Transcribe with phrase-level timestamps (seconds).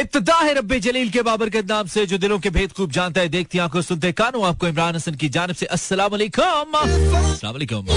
[0.00, 3.28] इब्तदा है जलील के बाबर के नाम से, जो दिलों के भेद खूब जानता है,
[3.28, 7.88] देखती आँखों सुनते कानों आपको इमरान हसन की जानब से वालेकुम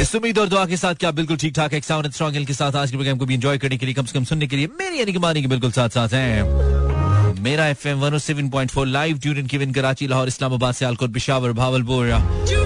[0.00, 2.76] इस उम्मीद और दुआ के साथ क्या बिल्कुल ठीक ठाक एक साउंड स्ट्रॉन्ग के साथ
[2.76, 4.66] आज के प्रोग्राम को भी एंजॉय करने के लिए, कम से कम सुनने के लिए,
[4.80, 8.70] मेरी यानी कि मानी के बिल्कुल साथ साथ हैं। Mera F M one seven point
[8.70, 12.12] four live tune in Karachi Lahore Islamabad से आलकोट पिशावर भावलपुर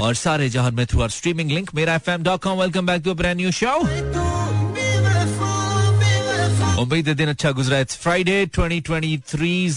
[0.01, 3.03] और सारे जहाँ में through our streaming link Mera F M dot com welcome back
[3.05, 3.79] to brand new show
[6.81, 9.77] उम्मीद है दिन अच्छा गुजरा इट्स फ्राइडे 2023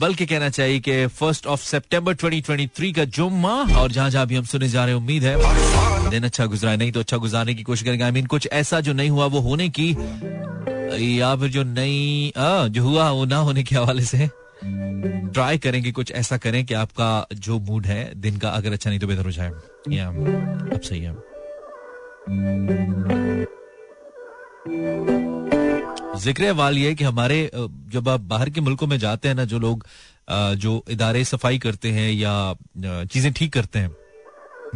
[0.00, 4.44] बल्कि कहना चाहिए कि फ़र्स्ट ऑफ़ सितंबर 2023 का जुम्मा और जहाँ जहाँ भी हम
[4.44, 7.84] सुने जा रहे हैं उम्मीद है दिन अच्छा गुजरा नहीं तो अच्छा गुजारने की कोशिश
[7.84, 9.90] करेंगे। आई मीन कुछ ऐसा जो नहीं हुआ वो होने की
[11.20, 14.28] या फिर जो आ, जो हुआ वो ना होने के हवाले से
[14.64, 19.00] ट्राई करेंगे कुछ ऐसा करें कि आपका जो मूड है दिन का अगर अच्छा नहीं
[19.00, 19.50] तो बेहतर हो जाए।
[19.90, 21.31] या अब सही है।
[26.22, 29.58] ज़िक्र वाल ये कि हमारे जब आप बाहर के मुल्कों में जाते हैं ना, जो
[29.58, 29.86] लोग
[30.30, 32.54] जो इदारे सफ़ाई करते हैं या
[33.04, 33.90] चीज़ें ठीक करते हैं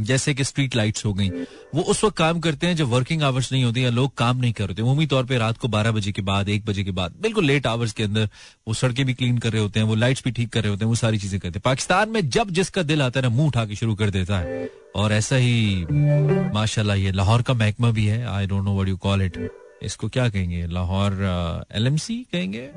[0.00, 1.28] जैसे कि स्ट्रीट लाइट्स हो गई।
[1.74, 4.52] वो उस वक्त काम करते हैं जब वर्किंग आवर्स नहीं होती या लोग काम नहीं
[4.52, 7.44] करते उमी तौर पे रात को 12 बजे के बाद, एक बजे के बाद, बिल्कुल
[7.44, 8.28] लेट आवर्स के अंदर
[8.68, 10.84] वो सड़कें भी क्लीन कर रहे होते हैं, वो लाइट्स भी ठीक कर रहे होते
[10.84, 13.48] हैं, वो सारी चीज़ें करते हैं। पाकिस्तान में जब जिसका दिल आता है ना, मुँह
[13.48, 15.86] उठा के शुरू कर देता है। और ऐसा ही,
[16.54, 19.50] माशाल्लाह, ये लाहौर का महकमा भी है। I don't know what you call it
[19.82, 20.66] इसको क्या कहेंगे?
[20.66, 22.68] लाहौर एलएमसी कहेंगे?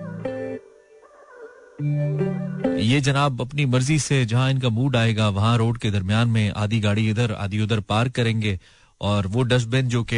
[1.79, 6.79] ये जनाब अपनी मर्ज़ी से जहाँ इनका मूड आएगा, वहाँ रोड के दरमियान में आधी
[6.79, 8.59] गाड़ी इधर, आधी उधर पार्क करेंगे।
[9.01, 10.17] और वो डस्टबिन जो कि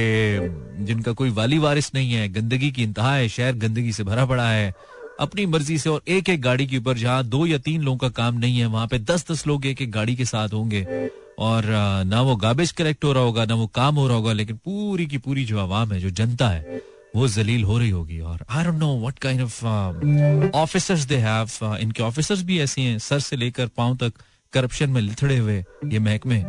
[0.85, 4.49] जिनका कोई वाली वारिस नहीं है, गंदगी की इंतहा है, शहर गंदगी से भरा पड़ा
[4.49, 4.73] है।
[5.19, 8.09] अपनी मर्ज़ी से और एक एक गाड़ी के ऊपर जहाँ दो या तीन लोगों का
[8.09, 11.65] काम नहीं है, वहाँ पे दस दस लोग एक एक गाड़ी के साथ होंगे। और
[12.05, 15.05] ना वो गार्बेज कलेक्ट हो रहा होगा, ना वो काम हो रहा होगा, लेकिन पूरी
[15.05, 18.63] की पूरी जो आवाम है, जो जनता है वो जलील हो रही होगी और I
[18.63, 19.65] don't know what kind of
[20.55, 24.13] officers they have इनके ऑफिसर्स भी ऐसे हैं सर से लेकर पाँव तक
[24.53, 26.41] करप्शन में लिथड़े हुए ये महकमे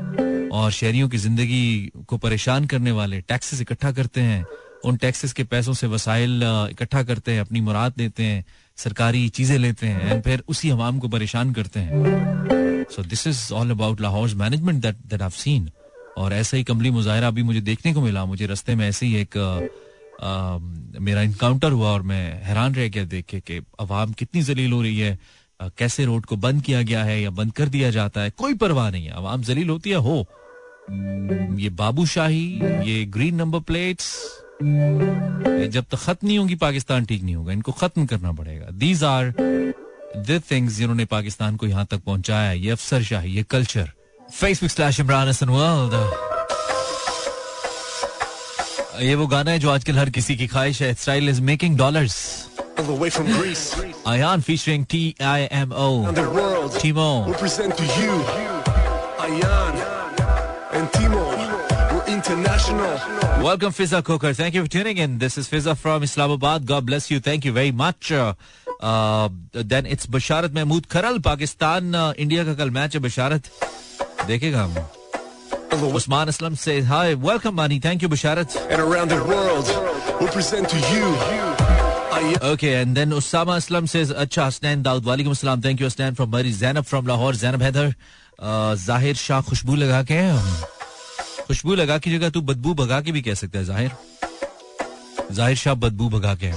[0.48, 4.44] और शहरियों की ज़िंदगी को परेशान करने वाले टैक्सेस इकट्ठा करते हैं
[4.84, 6.40] उन टैक्सेस के पैसों से वसाइल
[6.70, 8.44] इकट्ठा करते हैं अपनी मुराद देते हैं
[8.76, 13.52] सरकारी चीज़ें लेते हैं एंड फिर उसी हवाम को परेशान करते हैं। So this is
[13.52, 15.70] all about Lahore management that that have seen
[16.18, 19.14] और ऐसा ही कमली मुजाहरा अभी मुझे देखने को मिला मुझे रस्ते में ऐसे ही
[19.16, 19.60] एक आ,
[20.22, 24.98] मेरा इनकाउंटर हुआ और मैं हैरान रह गया देख के अवाम कितनी जलील हो रही
[24.98, 25.18] है
[25.78, 28.90] कैसे रोड को बंद किया गया है या बंद कर दिया जाता है, कोई परवाह
[28.90, 30.26] नहीं है। अवाम जलील होती है, हो।
[31.58, 32.44] ये बाबूशाही
[32.86, 34.06] ये ग्रीन नंबर प्लेट्स
[34.62, 39.32] जब तक खत्म नहीं होगी, पाकिस्तान ठीक नहीं होगा। इनको खत्म करना पड़ेगा। दीज आर
[40.18, 43.90] द थिंग्स जिन्होंने पाकिस्तान को यहाँ तक पहुँचाया ये अफसर शाही ये culture
[44.32, 46.31] Facebook slash Imran Hasan world
[49.00, 52.16] ये वो गाना है जो आजकल हर किसी की ख्वाहिश है style is making dollars
[52.78, 53.62] All the way from Greece.
[54.10, 56.04] Ayan featuring T I M O.
[56.10, 56.76] And the world.
[56.82, 57.26] Timo.
[57.26, 58.14] We present to you.
[59.24, 59.82] Ayan.
[60.78, 61.24] And Timo.
[61.92, 62.96] We're international.
[63.42, 64.32] Welcome Fizza Coker.
[64.32, 65.18] Thank you for tuning in.
[65.18, 66.66] This is Fizza from Islamabad.
[66.72, 67.20] God bless you.
[67.20, 68.10] Thank you very much.
[68.10, 68.32] Uh,
[68.80, 71.22] uh, then it's Basharat Mahmood Kharal.
[71.22, 73.50] Pakistan uh, India का कल match है बशारत
[74.26, 75.01] देखेगा हम
[75.71, 77.13] Usman Aslam says hi.
[77.13, 77.79] Welcome, Mani.
[77.79, 78.55] Thank you, Basharat.
[78.69, 79.67] And around the world.
[80.19, 81.05] We present to you.
[82.17, 82.41] Ayan.
[82.53, 85.03] Okay, and then Usama Aslam says, Acha Hasnain Daud.
[85.03, 85.61] Walaikum Assalam.
[85.61, 86.51] Thank you, Hasnain from Murray.
[86.51, 87.33] Zainab from Lahore.
[87.33, 87.95] Zainab Heather.
[88.39, 90.21] Uh, Zahir Shah खुशबू लगा के
[91.47, 93.91] खुशबू लगा की जगह तू बदबू भगा के भी कह सकता है जाहिर
[95.31, 96.51] जाहिर शाह बदबू भगा के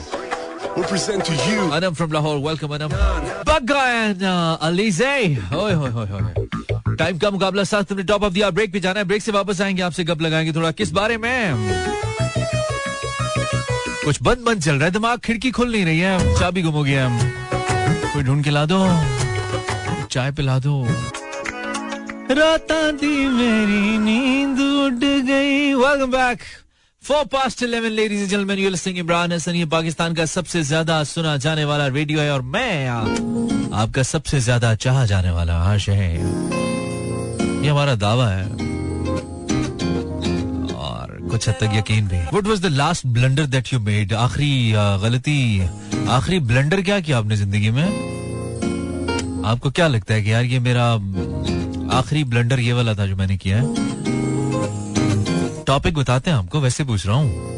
[0.76, 1.72] We present to you.
[1.72, 2.38] Anam from Lahore.
[2.38, 2.90] Welcome, Anam.
[2.90, 5.36] Bagga and uh, Alize.
[5.50, 6.73] Hoy, hoy, hoy, hoy.
[6.95, 9.61] Time का मुकाबला साथ मिनट टॉप ऑफ़ द ब्रेक पे जाना है। ब्रेक से वापस
[9.61, 11.55] आएँगे, आपसे गप लगाएँगे थोड़ा। किस बारे में?
[14.05, 16.83] कुछ बंद बंद चल रहा है। दिमाग खिड़की खुल नहीं रही है। चाबी गुम हो
[16.83, 17.07] गया
[18.13, 18.79] कोई ढूंढ के ला दो।
[20.11, 20.83] चाय पिला दो।
[22.31, 26.39] राता दी मेरी नींद उड़ गई। Welcome back
[27.03, 31.03] four past eleven ladies and gentleman you listening Imran Hasan ये पाकिस्तान का सबसे ज़्यादा
[31.05, 36.13] सुना जाने वाला रेडियो है। और मैं आपका सबसे ज़्यादा चाहा जाने वाला आश है।
[37.65, 38.43] ये हमारा दावा है।
[40.75, 44.71] और कुछ हद तक यकीन भी। What was the last blunder that you made आखिरी
[45.03, 45.61] गलती,
[46.09, 47.87] आखिरी ब्लंडर क्या किया आपने ज़िंदगी में?
[49.45, 50.85] आपको क्या लगता है कि यार ये मेरा,
[51.97, 53.63] आखिरी ब्लंडर ये वाला था जो मैंने किया है?
[55.63, 57.53] टॉपिक बताते हैं आपको, वैसे पूछ रहा हूँ।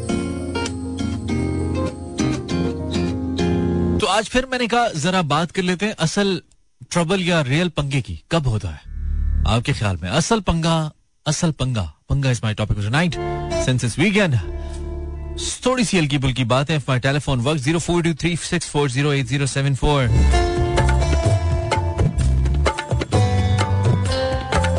[3.98, 6.40] तो आज फिर मैंने कहा, जरा बात कर लेते हैं, असल
[6.90, 8.97] ट्रबल या रियल पंगे की, कब होता है?
[9.46, 10.76] आपके ख्याल में असल पंगा
[11.26, 13.14] असल पंगा पंगा is my topic night
[13.64, 14.38] since it's weekend
[15.66, 18.90] थोड़ी सी हल्की फुल्की बात है my telephone work zero four two three six four
[18.90, 20.06] zero eight zero seven four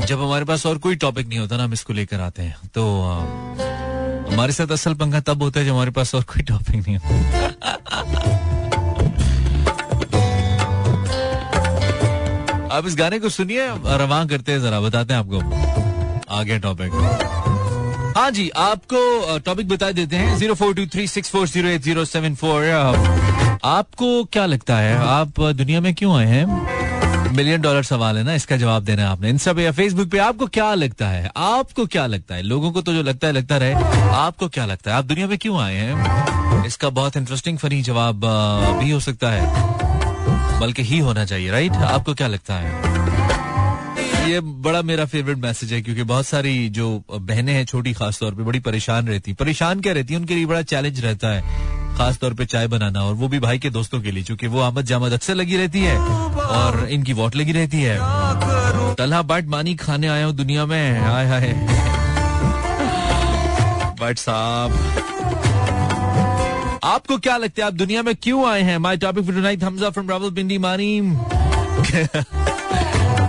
[0.09, 2.83] जब हमारे पास और कोई टॉपिक नहीं होता ना, हम इसको लेकर आते हैं। तो
[4.31, 8.37] हमारे साथ असल पंगा तब होता है जब हमारे पास और कोई टॉपिक नहीं होता।
[12.79, 13.67] आप इस गाने को सुनिए
[13.97, 16.91] रवान करते हैं जरा, बताते हैं आपको। आगे टॉपिक
[18.17, 21.81] हाँ जी, आपको टॉपिक बता देते हैं zero four two three six four zero eight
[21.81, 22.65] zero seven four
[23.63, 27.31] आपको क्या लगता है, आप दुनिया में क्यों आए हैं?
[27.35, 30.17] मिलियन डॉलर सवाल है ना, इसका जवाब देना है आपने। इंस्टा पे या फेसबुक पे
[30.19, 31.31] आपको क्या लगता है?
[31.37, 32.41] आपको क्या लगता है?
[32.43, 33.73] लोगों को तो जो लगता है, लगता रहे।
[34.17, 34.97] आपको क्या लगता है?
[34.97, 36.65] आप दुनिया में क्यों आए हैं?
[36.65, 38.25] इसका बहुत इंटरेस्टिंग फनी जवाब
[38.79, 39.98] भी हो सकता है।
[40.59, 42.99] बल्कि ही होना चाहिए राइट आपको क्या लगता है?
[44.31, 48.35] ये बड़ा मेरा फेवरेट मैसेज है, क्योंकि बहुत सारी जो बहनें हैं छोटी खास तौर
[48.35, 50.13] पे बड़ी परेशान रहती। परेशान क्या रहती?
[50.13, 51.43] है उनके लिए बड़ा चैलेंज रहता है
[51.97, 54.59] खास तौर पे चाय बनाना, और वो भी भाई के दोस्तों के लिए, क्योंकि वो
[54.59, 55.99] आमद जामद अक्सर लगी रहती है,
[56.35, 57.97] और इनकी वोट लगी रहती है।
[58.95, 61.53] तलहा बाट मानी खाने आया हूँ दुनिया में, हाय हाय।
[64.01, 64.98] बट साहब।
[66.83, 68.77] आपको क्या लगता है आप दुनिया में क्यों आए हैं?
[68.77, 70.99] My topic for tonight Hamza from Rawalpindi मानी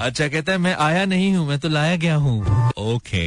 [0.00, 3.24] अच्छा कहता है मैं आया नहीं हूँ मैं तो लाया गया हूँ। Okay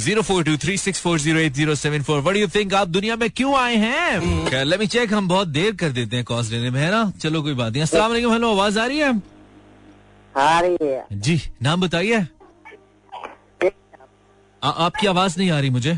[0.00, 2.20] zero four two three six four zero eight zero seven four.
[2.22, 4.64] What you think आप दुनिया में क्यों आए हैं?
[4.64, 7.10] लेट मी चेक हम बहुत देर कर देते हैं कॉस्ट लेने में है ना?
[7.20, 9.12] चलो कोई बात नहीं। अस्सलाम वालेकुम हेलो आवाज़ आ रही है?
[10.34, 12.26] आ रही है। जी नाम बताइए।
[14.62, 15.92] आपकी आवाज़ नहीं आ रही मुझे।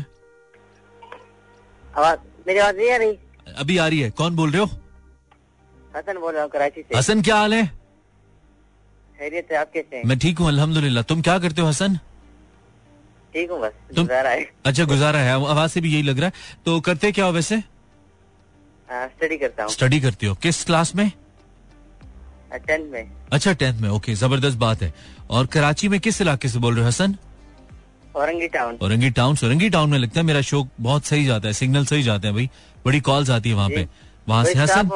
[1.97, 3.17] आवाज़ मेरी आवाज़ नहीं आ रही?
[3.57, 4.67] अभी आ रही है। कौन बोल रहे हो?
[5.95, 7.65] हसन बोल रहा हूँ कराची से। हसन क्या हाल है?
[9.19, 10.03] खैरियत है आप कैसे हैं?
[10.05, 11.95] मैं ठीक हूँ अल्हम्दुलिल्लाह। तुम क्या करते हो हसन?
[13.33, 16.25] ठीक हूँ बस तुम- गुजारा है। अच्छा गुजारा है। आवाज़ से भी यही लग रहा
[16.25, 16.33] है।
[16.65, 17.59] तो करते क्या हो वैसे?
[18.91, 21.11] स्टडी करता हूँ। स्टडी करते हो। किस क्लास में?
[22.53, 24.93] टेंथ में। अच्छा टेंथ में। ओके ज़बरदस्त बात है।
[25.29, 27.15] और कराची में किस इलाके से बोल रहे हो Hasan?
[28.17, 28.77] Orangi town.
[28.81, 32.03] Orangi town Orangi town में लगता है मेरा शो बहुत सही जाता है सिग्नल सही
[32.03, 32.49] जाते हैं भाई।
[32.85, 33.87] बड़ी कॉल्स आती है वहाँ पे।
[34.27, 34.89] वहाँ से साफ़ हसन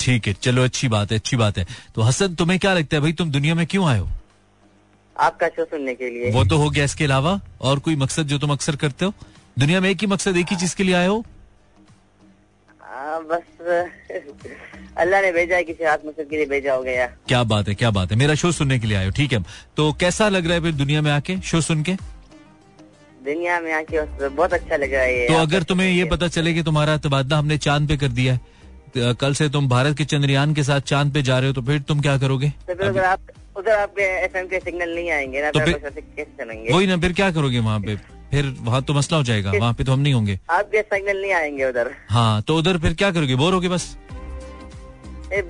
[0.00, 3.00] ठीक है चलो अच्छी बात है अच्छी बात है। तो हसन तुम्हें क्या लगता है
[3.00, 4.08] भाई तुम दुनिया में क्यों आए हो?
[5.20, 8.38] आपका शो सुनने के लिए। वो तो हो गया इसके अलावा। और कोई मकसद जो
[8.38, 9.14] तुम अक्सर करते हो?
[9.58, 11.24] दुनिया में एक ही मकसद एक ही चीज़ के लिए आए हो?
[13.02, 13.42] आ, बस
[15.02, 15.98] अल्लाह ने भेजा है किसी हाथ
[16.30, 18.86] के लिए भेजा हो गया। क्या बात है क्या बात है। मेरा शो सुनने के
[18.86, 19.38] लिए आयो ठीक है।
[19.76, 21.94] तो कैसा लग रहा है फिर दुनिया में आके शो सुन के?
[23.24, 26.62] दुनिया में आके बहुत अच्छा लग रहा है तो अगर तुम्हें ये पता चले कि
[26.62, 28.40] तुम्हारा तबादला हमने चाँद पे कर दिया है
[28.96, 31.62] तो कल से तुम भारत के चंद्रयान के साथ चाँद पे जा रहे हो तो
[31.62, 32.52] फिर तुम क्या करोगे?
[32.70, 32.74] तो
[33.60, 37.30] उधर आपके एफएम के सिग्नल नहीं आएँगे ना तो तो फिर- वही ना फिर क्या
[37.30, 37.96] करोगे वहाँ पे?
[38.32, 41.32] फिर वहाँ तो मसला हो जाएगा वहाँ पे तो हम नहीं होंगे। आपके सिग्नल नहीं
[41.34, 43.34] आएँगे उधर। हाँ तो उधर फिर क्या करोगे?
[43.36, 43.96] बोर होगे बस?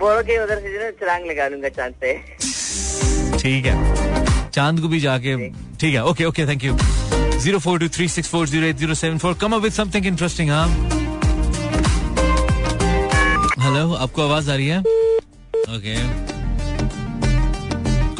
[0.00, 2.12] बोलो के उधर से छलांग लगा लूँगा चाँद पे
[3.38, 6.76] ठीक है। चाँद को भी जाके ठीक। है okay okay thank you
[7.42, 10.06] zero four two three six four zero eight zero seven four come up with something
[10.06, 10.66] interesting हाँ?
[13.64, 14.78] हेलो आपको आवाज़ आ रही है?
[14.78, 15.96] ओके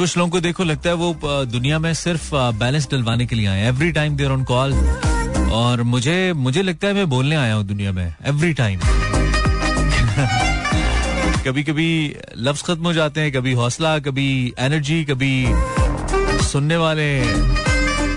[0.03, 2.29] कुछ लोगों को देखो, लगता है वो दुनिया में सिर्फ़
[2.59, 4.73] बैलेंस डलवाने के लिए आए every time there on call
[5.53, 8.79] और मुझे मुझे लगता है मैं बोलने आया हूँ दुनिया में एवरी टाइम
[11.45, 11.87] कभी कभी
[12.37, 15.45] लफ्ज खत्म हो जाते हैं, कभी हौसला, कभी एनर्जी कभी
[16.51, 17.09] सुनने वाले।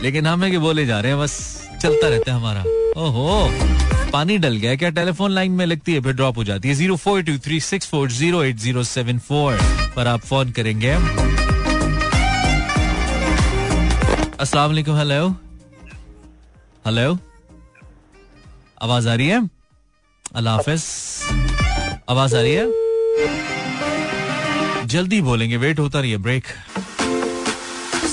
[0.03, 1.39] लेकिन हम है कि बोले जा रहे हैं, बस
[1.83, 2.65] चलता रहता है हमारा।
[3.03, 3.51] ओहो,
[4.13, 4.91] पानी डल गया क्या?
[4.91, 7.89] टेलीफोन लाइन में लगती है, फिर ड्रॉप हो जाती है। Zero four two three six
[7.89, 9.59] four zero eight zero seven four
[9.97, 10.95] पर आप फ़ोन करेंगे।
[14.37, 15.29] अस्सलाम वालेकुम हेलो
[16.87, 17.19] हेलो
[18.83, 19.39] आवाज़ आ रही है
[20.35, 20.83] अल्लाह हाफिज
[22.09, 22.67] आवाज़ आ रही है
[24.87, 26.45] जल्दी बोलेंगे वेट होता रही है break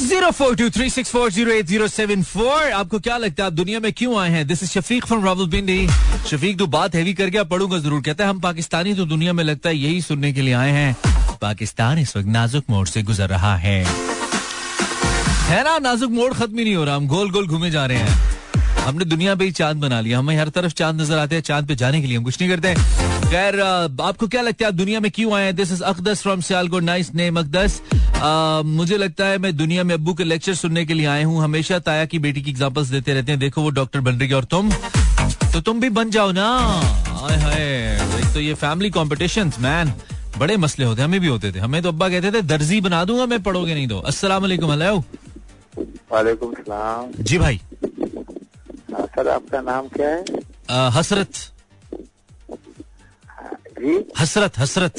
[0.03, 3.47] zero four two three six four zero eight zero seven four आपको क्या लगता है
[3.47, 5.87] आप दुनिया में क्यों आए हैं this is Shafiq from Rawalpindi
[6.29, 9.43] Shafiq तो बात हैवी कर गया पढ़ूँगा ज़रूर कहता है हम पाकिस्तानी तो दुनिया में
[9.43, 10.95] लगता है यही सुनने के लिए आए हैं
[11.41, 13.79] पाकिस्तान इस वक्त नाजुक मोड़ से गुजर रहा है
[15.43, 15.77] है ना?
[15.79, 18.21] नाजुक मोड़ खत्म ही नहीं हो रहा। हम गोल गोल घूमे जा रहे हैं।
[18.79, 21.67] हमने दुनिया पे ही चाँद बना लिया। हमें हर तरफ़ चाँद नज़र आते हैं चाँद
[21.67, 22.73] पे जाने के लिए। हम कुछ नहीं करते।
[23.29, 26.83] खैर आपको क्या लगता है, आप दुनिया में क्यों आए this is Aqdas from Sialkot
[26.83, 27.81] nice name Aqdas
[28.67, 31.79] मुझे लगता है, मैं दुनिया में अब्बू के लेक्चर सुनने के लिए आए हूँ। हमेशा
[31.79, 34.43] ताया की बेटी की एग्जांपल्स देते रहते हैं। देखो, वो डॉक्टर बन रही है। और
[34.45, 34.71] तुम?
[35.53, 36.47] तो तुम भी बन जाओ ना।
[37.07, 39.93] हाय। हाय तो ये फैमिली कॉम्पिटिशन मैन
[40.37, 43.25] बड़े मसले होते हमें भी होते थे। हमें तो अब्बा कहते थे, दर्जी बना दूँगा,
[43.25, 45.03] मैं पढ़ोगे नहीं तो। वालेकुम हेलो
[45.77, 47.61] वालेकुम सलाम। जी भाई।
[48.93, 50.23] हाँ सर आपका नाम क्या है?
[50.69, 51.33] अ, हसरत।
[53.79, 54.03] जी?
[54.19, 54.95] हसरत हसरत।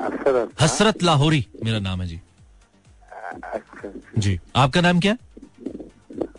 [0.00, 2.20] अफसर हसरत लाहौरी मेरा नाम है जी।
[3.44, 5.16] अच्छा जी आपका नाम क्या?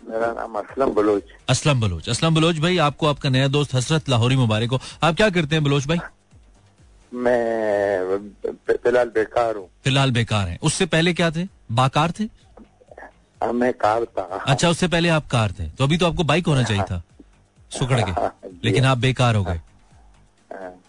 [0.08, 4.36] मेरा नाम असलम बलोच। असलम बलोच। असलम बलोच भाई आपको आपका नया दोस्त हसरत लाहौरी
[4.36, 5.98] मुबारक हो। आप क्या करते हैं बलोच भाई?
[7.14, 8.18] मैं
[8.68, 11.46] फ़िलहाल बेकार हूँ। फ़िलहाल बेकार हैं। उससे पहले क्या थे?
[11.72, 12.24] बाकार थे?
[12.24, 12.47] हाँ,
[13.42, 16.62] मैं कार था। अच्छा उससे पहले आप कार थे। तो अभी तो आपको बाइक होना
[16.62, 17.02] चाहिए था।
[17.70, 18.12] सुकड़ के।
[18.64, 19.60] लेकिन आप बेकार हो गए।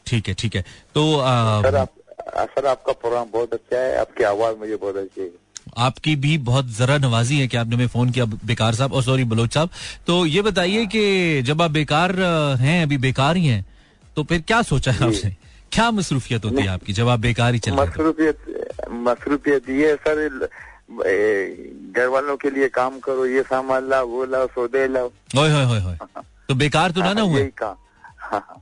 [0.07, 0.61] ठीक है ठीक है।
[0.95, 1.89] तो आ, सर आप
[2.29, 5.29] सर आपका प्रोग्राम बहुत अच्छा है। आपकी आवाज़ मुझे बहुत अच्छी है।
[5.77, 9.23] आपकी भी बहुत जरा नवाजी है कि आपने हमें फ़ोन किया बेकार साहब और सॉरी
[9.23, 9.69] बलोच साहब।
[10.07, 12.15] तो ये बताइए कि जब आप बेकार
[12.59, 13.65] हैं अभी बेकार ही हैं
[14.15, 15.35] तो फिर क्या सोचा है आपने?
[15.71, 17.87] क्या मसरूफियत होती है आपकी जब आप बेकार ही चल रहे?
[17.87, 20.47] मसरूफियत मसरूफियत ये सर
[20.89, 25.63] घर वालों के लिए काम करो ये सामान लाओ वो लाओ सौदे लाओ। ओए होए
[25.65, 25.97] होए होए
[26.49, 27.41] तो बेकार तो ना ना हुए?
[27.61, 28.61] हाँ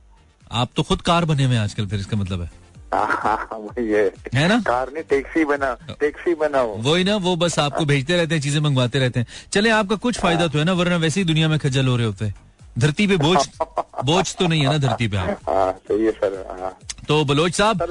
[0.52, 2.50] आप तो खुद कार बने हुए आजकल फिर इसका मतलब है।
[2.94, 4.04] हाँ, है।
[4.34, 4.58] है ना?
[4.66, 8.60] कार नहीं टैक्सी बना टैक्सी बनाओ। वही ना वो बस आपको भेजते रहते हैं चीज़ें
[8.60, 11.58] मंगवाते रहते हैं। चले आपका कुछ फ़ायदा तो है ना वरना वैसे ही दुनिया में
[11.58, 12.34] खजल हो रहे होते। हैं
[12.78, 13.38] धरती पे बोझ
[14.04, 16.74] बोझ तो नहीं है ना धरती पे आप। हाँ सही सर
[17.08, 17.82] तो बलोच साहब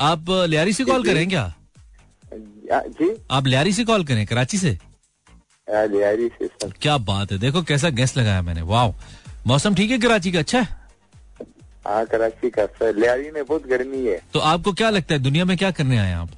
[0.00, 1.52] आप लियारी से कॉल करें क्या?
[2.70, 3.10] जी?
[3.30, 4.78] आप लियारी से कॉल करें कराची से?
[5.68, 8.88] लियारी से सर। क्या बात है देखो कैसा गैस लगाया मैंने वाह
[9.46, 10.60] मौसम ठीक है कराची का अच्छा?
[10.60, 10.82] है
[11.86, 15.44] हाँ कराची का सर। लियारी में बहुत गर्मी है। तो आपको क्या लगता है दुनिया
[15.44, 16.28] में क्या करने आए आप?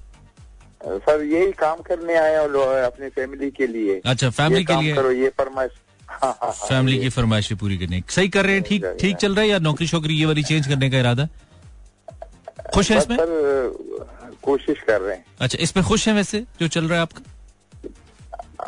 [0.87, 4.95] सर यही काम करने आए हैं अपनी फैमिली के लिए। अच्छा फैमिली के लिए?
[4.95, 5.71] करो ये फरमाइश।
[6.09, 9.35] हाँ, हाँ, हाँ, फैमिली की फरमाइशें पूरी करने सही कर रहे हैं ठीक ठीक चल
[9.35, 11.28] रहा है या नौकरी शोकरी ये वाली चेंज करने का इरादा?
[12.75, 13.16] खुश है इसमें?
[13.16, 14.15] सर
[14.46, 17.22] कोशिश कर रहे हैं। अच्छा इसमें खुश है वैसे जो चल रहा है आपका?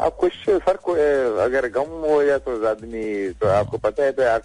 [0.04, 0.92] आप कुछ सर को
[1.42, 4.42] अगर गम हो या तो आदमी तो आपको पता है तो आप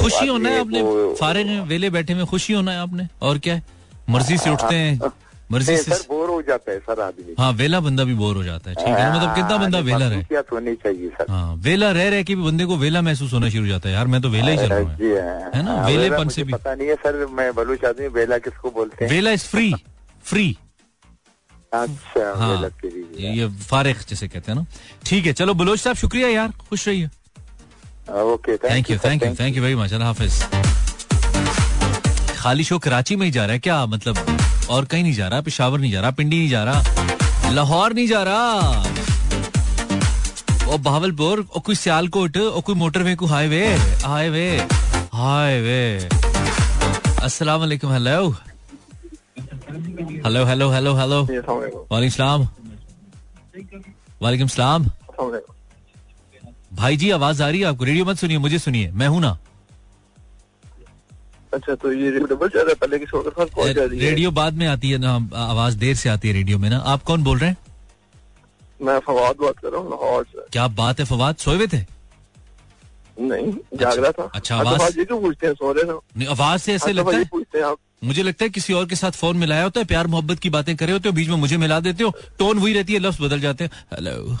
[0.00, 0.80] खुशी होना है आपने?
[0.82, 3.06] को- फारे हैं वेले बैठे में खुशी होना है आपने?
[3.22, 3.62] और क्या है?
[4.10, 5.00] मर्ज़ी से उठते हैं
[5.52, 8.70] मर्ज़ी से बोर हो जाता है सर आदमी। हाँ वेला बंदा भी बोर हो जाता
[8.70, 9.16] है ठीक है?
[9.16, 10.38] मतलब कितना बंदा वेला रहे?
[10.52, 13.68] होनी चाहिए सर। हाँ वेला रह रहे के बंदे को वेला महसूस होना शुरू हो
[13.68, 15.86] जाता है यार मैं तो वेला ही चल रहा हूँ। हाँ, है ना?
[15.86, 19.12] वेलेपन से भी- पता नहीं है सर मैं बलूच आदमी बेला किसको बोलते हैं?
[19.12, 19.74] वेला इज़ फ्री।
[20.24, 20.56] फ्री
[21.72, 22.68] अच्छा हाँ वेला
[23.36, 24.64] ये फारिग जिसे कहते हैं ना।
[25.06, 27.06] ठीक है चलो बलोच साहब शुक्रिया यार खुश रहिए।
[28.32, 30.42] Okay thank you thank you thank you very much अल्लाह हाफिज
[32.36, 34.16] खाली शो कराची में ही जा रहा है क्या मतलब?
[34.70, 38.06] और कहीं नहीं जा रहा पिशावर नहीं जा रहा पिंडी नहीं जा रहा लाहौर नहीं
[38.08, 38.82] जा रहा।
[40.64, 43.64] और बहावलपुर और कोई सियालकोट और कोई मोटरवे को हाईवे
[44.04, 44.46] हाईवे
[45.14, 46.08] हाईवे।
[47.22, 48.34] अस्सलाम वालेकुम hello
[49.74, 52.42] hello hello hello hello वालेकुम सलाम
[54.22, 54.86] वालेकुम सलाम
[56.74, 57.84] भाई जी आवाज़ आ रही है आपको?
[57.84, 59.30] रेडियो मत सुनिए मुझे सुनिए। मैं हूँ ना?
[61.52, 63.98] अच्छा तो ये रेडियो डबल चल रहा है पहले की छोड़कर फ़र्स्ट कॉल जा रही
[63.98, 65.14] है। रेडियो बाद में आती है ना
[65.44, 67.56] आवाज़ देर से आती है रेडियो में ना। आप कौन बोल रहे हैं?
[68.80, 71.36] मैं फवाद बात कर रहा हूँ लाहौर से। क्या बात है फवाद?
[71.36, 71.84] सोए हुए थे?
[73.20, 75.54] नहीं जाग रहा था। अच्छा, आवाज- ये क्यों पूछते हैं?
[75.54, 77.24] सो रहे ना आवाज़ से ऐसे अच्छा, लगता है?
[77.24, 80.06] पूछते हैं आप। मुझे लगता है किसी और के साथ फ़ोन मिलाया होता है प्यार
[80.06, 82.92] मोहब्बत की बातें करे होते हो बीच में मुझे मिला देते हो टोन वही रहती
[82.92, 84.36] है लफ्ज बदल जाते हैं। हेलो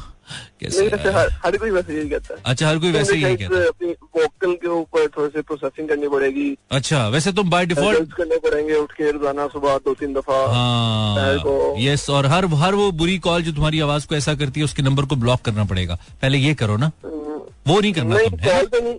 [0.60, 0.84] कैसे?
[0.86, 3.88] हर, हर कोई वैसे यही कहता है। अच्छा हर कोई वैसे ही कहता है। अपनी
[4.16, 8.74] वोकल के ऊपर थोड़े से प्रोसेसिंग करनी पड़ेगी। अच्छा वैसे तुम बाय डिफ़ॉल्ट करने पड़ेंगे
[8.76, 13.42] उठ के रोज़ाना सुबह दो तीन दफ़ा। हाँ यस और हर हर वो बुरी कॉल
[13.42, 16.54] जो तुम्हारी आवाज़ को ऐसा करती है उसके नंबर को ब्लॉक करना पड़ेगा। पहले ये
[16.54, 18.98] करो ना। वो नहीं करना कॉल पे नहीं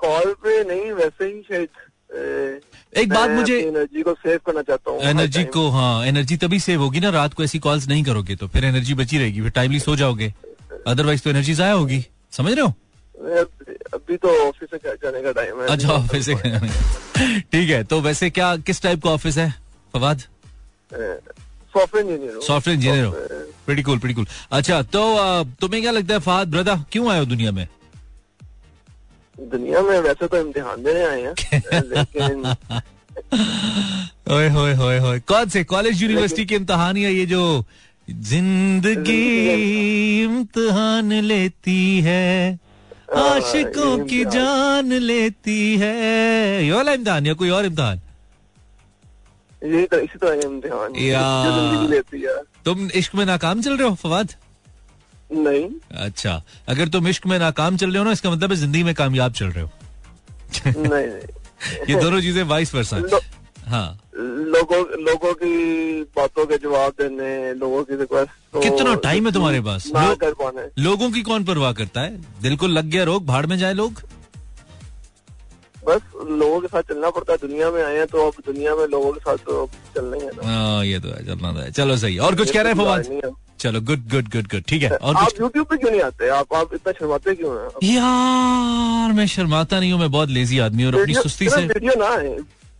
[0.00, 1.68] कॉल पे नहीं वैसे ही शायद।
[2.12, 6.80] एक बात मुझे- एनर्जी को सेव करना चाहता हूँ। एनर्जी को हाँ एनर्जी तभी सेव
[6.82, 9.80] होगी ना रात को ऐसी कॉल्स नहीं करोगे तो। फिर एनर्जी बची रहेगी फिर टाइमली
[9.80, 10.32] सो जाओगे।
[10.86, 12.74] अदरवाइज़ तो एनर्जी जाया होगी। समझ रहे हो?
[13.94, 16.34] अभी तो ऑफ़िस से जाने का टाइम है। अच्छा ऑफ़िस से
[17.52, 19.50] ठीक है तो वैसे क्या किस टाइप का ऑफ़िस है?
[19.94, 20.22] Fawad?
[21.74, 23.10] Software engineer software engineer हो।
[23.66, 25.02] प्रीटी कूल प्रीटी कूल अच्छा तो
[25.60, 27.66] तुम्हें क्या लगता है फहद ब्रदा क्यों आए हो दुनिया में?
[29.40, 31.34] दुनिया में वैसे तो इम्तिहान देने आए हैं
[31.84, 32.54] लेकिन
[34.34, 35.64] ओए होए होए होए कौन से?
[35.64, 37.64] कॉलेज यूनिवर्सिटी के इम्तहान या ये जो
[38.08, 42.58] ज़िंदगी इम्तहान लेती है
[43.16, 46.64] आशिकों की जान लेती है?
[46.64, 48.00] ये वाला इम्तहान या कोई और इम्तहान?
[49.64, 54.34] यही तो इसी तरह इम्तिहान। है। तुम इश्क में नाकाम चल रहे हो फवाद?
[55.32, 58.82] नहीं। अच्छा। अगर तुम इश्क में नाकाम चल रहे हो ना इसका मतलब है ज़िंदगी
[58.82, 59.70] में कामयाब चल रहे हो।
[60.66, 61.06] नहीं। नहीं
[61.94, 63.22] ये दोनों चीज़ें वाइस वर्सा लो-
[63.66, 65.52] हाँ। लोगों लोगों की
[66.02, 68.30] बातों के जवाब देने लोगों की रिक्वेस्ट
[68.62, 69.90] कितना टाइम है तुम्हारे पास?
[69.94, 72.20] ना लो- कर पाने। लोगों की कौन परवाह करता है?
[72.42, 73.92] दिल को लग गया रोग भाड़ में जाए लोग?
[75.88, 78.86] बस लोगों के साथ चलना पड़ता है। दुनिया में आए हैं तो अब दुनिया में
[78.86, 81.72] लोगों के साथ तो चलना ही है ना। हाँ ये तो है चलना तो है।
[81.72, 83.06] चलो सही और कुछ कह रहे हैं फवाद?
[83.08, 86.00] नहीं है। चलो गुड गुड गुड गुड ठीक है और आप यूट्यूब पे क्यों नहीं
[86.02, 86.28] आते?
[86.36, 87.68] आप आप इतना शर्माते क्यों हैं?
[87.94, 91.94] यार मैं शर्माता नहीं हूँ मैं बहुत लेजी आदमी हूँ और अपनी सुस्ती से वीडियो
[91.98, 92.08] ना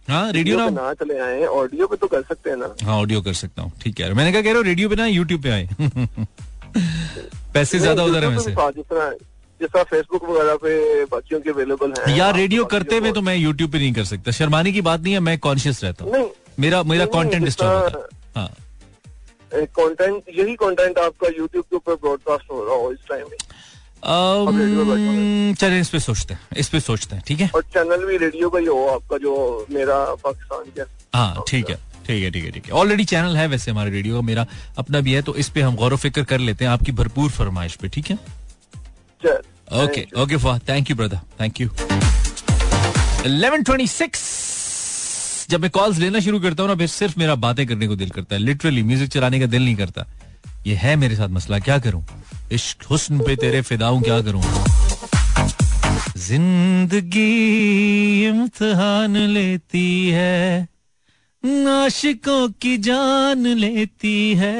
[0.08, 3.20] हाँ रेडियो ना ना चले आए ऑडियो पे तो कर सकते हैं ना। हाँ ऑडियो
[3.22, 5.50] कर सकता हूँ ठीक है। मैंने क्या कह रहे हो रेडियो पे ना यूट्यूब पे
[5.50, 5.68] आए।
[7.54, 12.36] पैसे ज़्यादा उधर है वैसे। जिस तरह फेसबुक वगैरह पे बच्चियों के अवेलेबल है यार
[12.36, 15.20] रेडियो करते हुए तो मैं यूट्यूब पे नहीं कर सकता। शर्माने की बात नहीं है
[15.20, 18.48] मैं कॉन्शियस रहता हूँ। मेरा मेरा कंटेंट डिस्टर्ब होता हाँ।
[19.54, 23.36] कंटेंट यही कंटेंट आपका यूट्यूब के ऊपर ब्रॉडकास्ट हो रहा हो इस टाइम में?
[25.60, 27.50] चलिए इस पे सोचते हैं इस पे सोचते हैं ठीक है?
[27.54, 31.76] और चैनल भी रेडियो का ही हो आपका जो मेरा पाकिस्तान का। हाँ ठीक है
[32.06, 34.46] ठीक है ठीक है ठीक है। ऑलरेडी चैनल है वैसे हमारे रेडियो का मेरा
[34.78, 37.74] अपना भी है तो इस पे हम गौर फ़िक्र कर लेते हैं आपकी भरपूर फरमाइश
[37.82, 38.16] पे ठीक है?
[39.22, 39.38] चल
[39.84, 41.68] okay okay for thank you brother thank you
[43.20, 44.49] 1126
[45.50, 48.10] जब मैं कॉल्स लेना शुरू करता हूँ ना, फिर सिर्फ़ मेरा बातें करने को दिल
[48.10, 50.06] करता है। लिटरली म्यूज़िक चलाने का दिल नहीं करता।
[50.66, 52.04] ये है मेरे साथ मसला, क्या करूँ?
[52.52, 54.42] इश्क हुस्न पे तेरे फिदाऊं क्या करूँ?
[56.16, 57.26] ज़िंदगी
[58.26, 60.68] इम्तिहान लेती है,
[61.44, 64.54] नाशिकों की जान लेती है।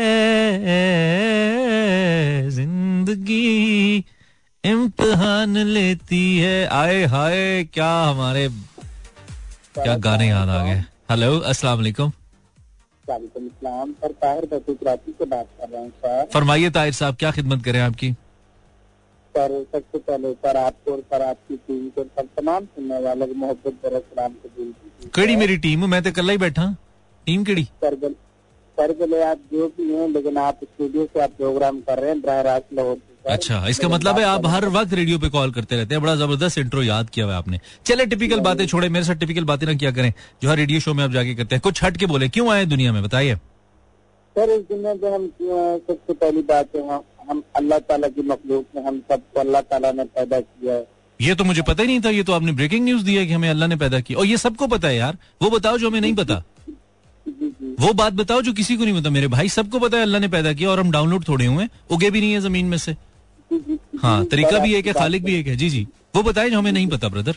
[2.51, 4.05] ज़िंदगी
[4.65, 8.49] इम्तिहान लेती है। आए हाय, क्या हमारे
[9.75, 10.79] क्या गाने याद आ गए?
[11.11, 12.09] हेलो अस्सलाम वालेकुम
[13.05, 17.17] वालेकुम इस्लाम सर ताहिर बसू कराची से बात कर रहा हूँ सर। फरमाइए ताहिर साहब
[17.17, 18.11] क्या खिदमत करें आपकी?
[19.35, 23.35] सर सबसे पहले सर आपको और सर आपकी टीम को सर तमाम सुनने वाले को
[23.35, 26.67] मोहब्बत सलाम कीजिए केड़ी मेरी टीम मैं तो कल ही बैठा।
[27.27, 27.65] टीम केड़ी?
[27.85, 27.97] सर
[28.79, 32.41] सर आप जो भी हैं लेकिन आप स्टूडियो से आप प्रोग्राम कर रहे हैं बरह
[32.43, 32.97] रास्त लाहौर।
[33.31, 36.59] अच्छा इसका मतलब है आप हर वक्त रेडियो पे कॉल करते रहते हैं। बड़ा ज़बरदस्त
[36.59, 39.91] इंट्रो याद किया हुआ आपने। चले टिपिकल बातें छोड़े। मेरे साथ टिपिकल बातें ना क्या
[39.91, 42.51] करें। जो हर रेडियो शो में आप जाके करते हैं कुछ हट के बोले क्यों
[42.53, 43.35] आए दुनिया में बताइए।
[44.37, 47.01] सर इस दुनिया में हम सबसे पहली बात है
[47.31, 50.87] हम अल्लाह ताला की मखलूक में हम सबको अल्लाह ताला ने पैदा किया है।
[51.21, 53.49] ये तो मुझे पता ही नहीं था ये तो आपने ब्रेकिंग न्यूज़ दिया कि हमें
[53.51, 56.15] अल्लाह ने पैदा किया। और ये सबको पता है यार वो बताओ जो हमें नहीं
[56.15, 56.43] पता।
[57.81, 60.29] वो बात बताओ जो किसी को नहीं पता। मेरे भाई सबको पता है अल्लाह ने
[60.29, 62.97] पैदा किया और हम डाउनलोड थोड़े हुए हैं। उगे भी नहीं है ज़मीन में से।
[64.03, 65.87] हाँ तरीका भी एक है खालिक भी एक है। जी जी।
[66.17, 67.37] वो बताए जो हमें नहीं पता ब्रदर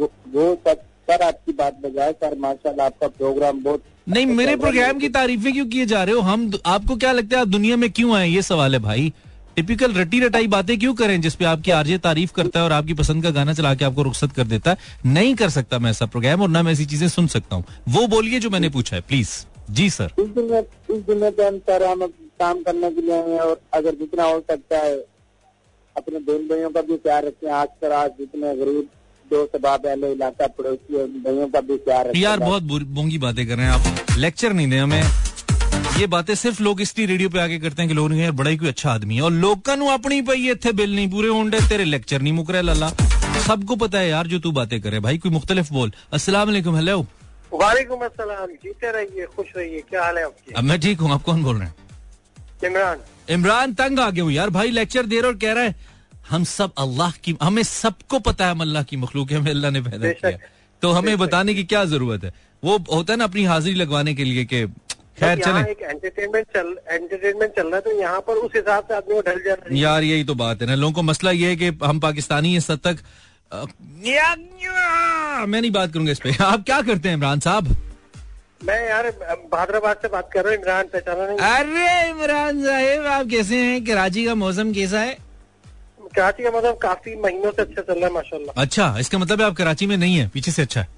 [0.00, 4.98] वो वो सब सर आपकी बात बजाय सर माशाल्लाह आपका प्रोग्राम बहुत नहीं मेरे। प्रोग्राम
[4.98, 6.20] की तारीफें क्यों किए जा रहे हो?
[6.20, 8.28] हम आपको क्या लगता है आप दुनिया में क्यों आए?
[8.28, 9.12] ये सवाल है भाई।
[9.56, 13.22] टिपिकल रटी रटाई बातें क्यों करें जिसपे आपकी आरजे तारीफ़ करता है और आपकी पसंद
[13.22, 14.76] का गाना चला के आपको रुखसत कर देता है?
[15.06, 18.06] नहीं कर सकता मैं ऐसा प्रोग्राम और ना मैं ऐसी चीज़ें सुन सकता हूँ। वो
[18.06, 19.30] बोलिए जो मैंने पूछा है प्लीज़
[19.70, 20.60] जी सर इस दुनिया
[20.94, 24.40] इस दुनिया पे हम हम काम करने के लिए आए हैं और अगर जितना हो
[24.50, 24.96] सकता है
[25.96, 28.84] अपने बहन भाइयों का भी प्यार रखें। आज पर आज जितने गरीब
[29.30, 33.56] दोस्त बाप वाले इलाका पड़ोसी भाइयों का भी प्यार रखें। यार बहुत बोंगी बातें कर
[33.56, 35.02] रहे हैं आप। लेक्चर नहीं दें हमें।
[35.98, 38.56] ये बातें सिर्फ़ लोग इसलिए रेडियो पे आके करते हैं कि लोग यार बड़ा ही
[38.58, 41.84] कोई अच्छा आदमी है। और लोगों ਨੂੰ ਆਪਣੀ ਪਈ ਇੱਥੇ ਬਿੱਲ ਨਹੀਂ ਪੂਰੇ ਹੁੰਦੇ ਤੇਰੇ
[41.84, 42.92] ਲੈਕਚਰ ਨਹੀਂ ਮੁੱਕ ਰਿਹਾ ਲੱਲਾ
[43.46, 44.38] ਸਭ ਕੋ ਪਤਾ ਹੈ ਯਾਰ ਜੋ
[44.84, 46.96] करे। भाई कोई मुख्तलिफ़ बोल। अस्सलाम वालेकुम हेलो
[47.52, 50.54] वालेकुम अस्सलाम जीते रहिए खुश रहिए। क्या हाल है आपके?
[50.54, 51.87] अब मैं ठीक हूँ आप कौन बोल रहे हैं?
[52.64, 52.98] इमरान।
[53.30, 55.74] इमरान तंग आ गए हूँ यार। भाई लेक्चर दे रहे और कह रहा है
[56.30, 59.70] हम सब अल्लाह की हमें सबको पता है हम अल्लाह की मखलूक है हमें अल्लाह
[59.70, 60.38] ने पैदा किया
[60.82, 62.32] तो हमें बताने की क्या ज़रूरत है?
[62.62, 64.66] वो होता है ना अपनी हाजिरी लगवाने के लिए कि
[65.18, 68.94] खैर चले। एक एंटरटेनमेंट चल एंटरटेनमें चल रहा है तो यहाँ पर उस हिसाब से
[68.94, 71.56] आदमी ढल जाना चाहिए। यार यही तो बात है ना। लोगों को मसला ये है
[71.56, 72.96] कि हम पाकिस्तानी इस हद तक
[75.48, 77.76] मैं नहीं बात करूँगा इस पे। आप क्या करते हैं इमरान साहब?
[78.60, 79.08] मैं यार
[79.52, 83.84] भादराबाद से बात कर रहा हूँ इमरान पहचाना नहीं। अरे इमरान साहेब आप कैसे हैं?
[83.84, 85.16] कराची का मौसम कैसा है?
[86.16, 89.46] कराची का मतलब काफ़ी महीनों से अच्छा चल रहा है माशाल्लाह। अच्छा इसका मतलब है
[89.46, 90.88] आप कराची में नहीं है पीछे से अच्छा है?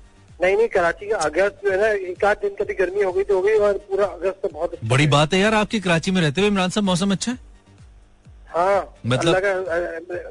[0.43, 3.23] नहीं नहीं कराची का अगस्त जो है ना एक आध दिन कभी गर्मी हो गई
[3.31, 5.81] तो हो गई और पूरा अगस्त तो बहुत अच्छा बड़ी है। बात है यार आपके
[5.81, 7.39] कराची में रहते हुए इमरान साहब मौसम अच्छा है?
[8.51, 9.37] हाँ मतलब-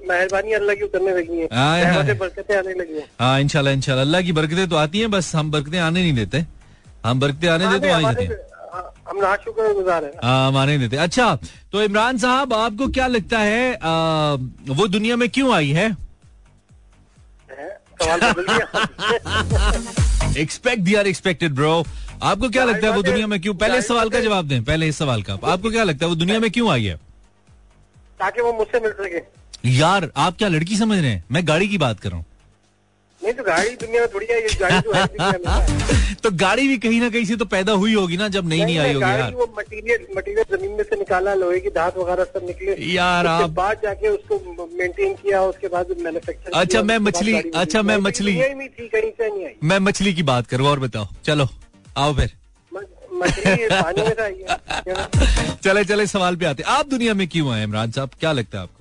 [0.10, 4.32] मेहरबानी अल्लाह की उतरने लगी है। बरकतें आने लगी हैं। हाँ इनशाला इनशाला अल्लाह की
[4.40, 6.42] बरकतें तो आती हैं बस हम बरकतें आने नहीं देते।
[7.06, 8.28] हम बरकतें आने देते तो ही।
[9.10, 11.36] हम ना शुक्र गुजार है। हाँ हम आने देते। अच्छा
[11.72, 14.34] तो इमरान साहब आपको क्या लगता है आ,
[14.74, 15.88] वो दुनिया में क्यों आई है?
[20.38, 21.84] Expect the are expected bro
[22.24, 24.88] आपको क्या लगता है वो दुनिया में क्यों पहले इस सवाल का जवाब दें पहले
[24.88, 26.96] इस सवाल का। आपको क्या लगता है वो दुनिया में क्यों आई है?
[28.20, 31.24] ताकि वो मुझसे मिल सके। यार आप क्या लड़की समझ रहे हैं?
[31.32, 32.26] मैं गाड़ी की बात कर रहा हूँ।
[33.24, 37.00] नहीं तो गाड़ी दुनिया में थोड़ी है ये गाड़ी जो है तो गाड़ी भी कहीं
[37.02, 39.46] ना कहीं से तो पैदा हुई होगी ना जब नई नई आई होगी यार। वो
[39.60, 43.54] मटेरियल मटेरियल ज़मीन में से निकाला लोहे की धात वगैरह सब निकले। यार, उसके आप-
[43.54, 48.42] बाद जाके उसको मेंटेन किया उसके बाद मैन्युफैक्चर अच्छा, मैं मछली- अच्छा, मैं मछली-
[48.80, 51.48] थी कहीं से नहीं आई। मैं मछली की बात करूँ और बताओ। चलो
[51.98, 52.34] आओ फिर।
[53.14, 57.64] मछली पानी में से आई चले चले सवाल पे आते आप दुनिया में क्यों आए
[57.64, 58.10] इमरान साहब?
[58.20, 58.79] क्या लगता है आपको?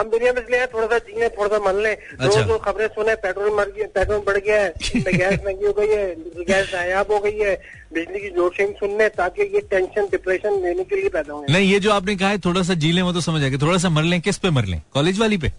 [0.00, 2.86] हम दुनिया में इसलिए हैं, थोड़ा सा जिए थोड़ा सा मन लें। अच्छा। रोज खबरें
[2.94, 4.70] सुने पेट्रोल मर गया पेट्रोल बढ़ गया है
[5.18, 7.54] गैस महँगी हो गई है गैस नायाब हो गई है
[7.94, 11.72] बिजली की ज़ोर शेडिंग सुनने ताकि ये टेंशन डिप्रेशन लेने के लिए पैदा हो नहीं
[11.72, 13.88] ये जो आपने कहा है थोड़ा सा जी लें वो तो समझ आएगा थोड़ा सा
[13.90, 14.80] मर लें किस पे मर लें?
[14.94, 15.52] कॉलेज वाली पे?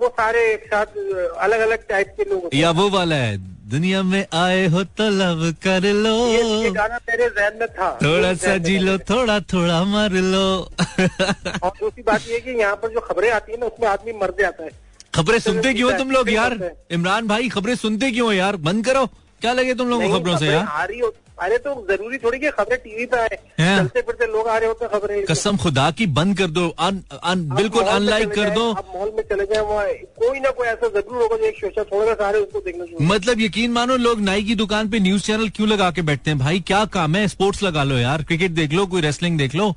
[0.00, 0.96] वो सारे एक साथ
[1.38, 3.36] अलग अलग टाइप के लोग या वो वाला है
[3.70, 7.90] दुनिया में आए हो तो लव कर लो। ये, ये गाना मेरे जहन में था।
[8.02, 12.92] थोड़ा सा जी लो थोड़ा थोड़ा मर लो। और दूसरी बात ये कि यहाँ पर
[12.92, 14.70] जो खबरें आती है ना उसमें आदमी मर जाता है।
[15.14, 16.58] खबरें सुनते क्यों तुम लोग यार?
[16.90, 18.56] इमरान भाई खबरें सुनते क्यों यार?
[18.58, 19.06] बंद करो।
[19.40, 20.66] क्या लगे तुम लोगों को खबरों से यार?
[20.66, 23.76] आ रही हो अरे तो ज़रूरी थोड़ी कि खबरें टीवी पे आए। हैं?
[23.78, 27.02] चलते फिरते लोग आ रहे होते हैं खबरें। कसम खुदा की बंद कर दो अन,
[27.24, 29.86] अन, बिल्कुल अनलाइक कर दो। आप मॉल में चले जाए वहाँ
[30.20, 33.72] कोई ना कोई ऐसा ज़रूर होगा जो एक शोशा छोड़ेगा सारे उसको देखना मतलब यकीन
[33.72, 36.38] मानो लोग नाई की दुकान पे न्यूज़ चैनल क्यों लगा के बैठते हैं?
[36.38, 37.26] भाई क्या काम है?
[37.28, 39.74] स्पोर्ट्स लगा लो यार क्रिकेट देख लो कोई रेसलिंग देख लो।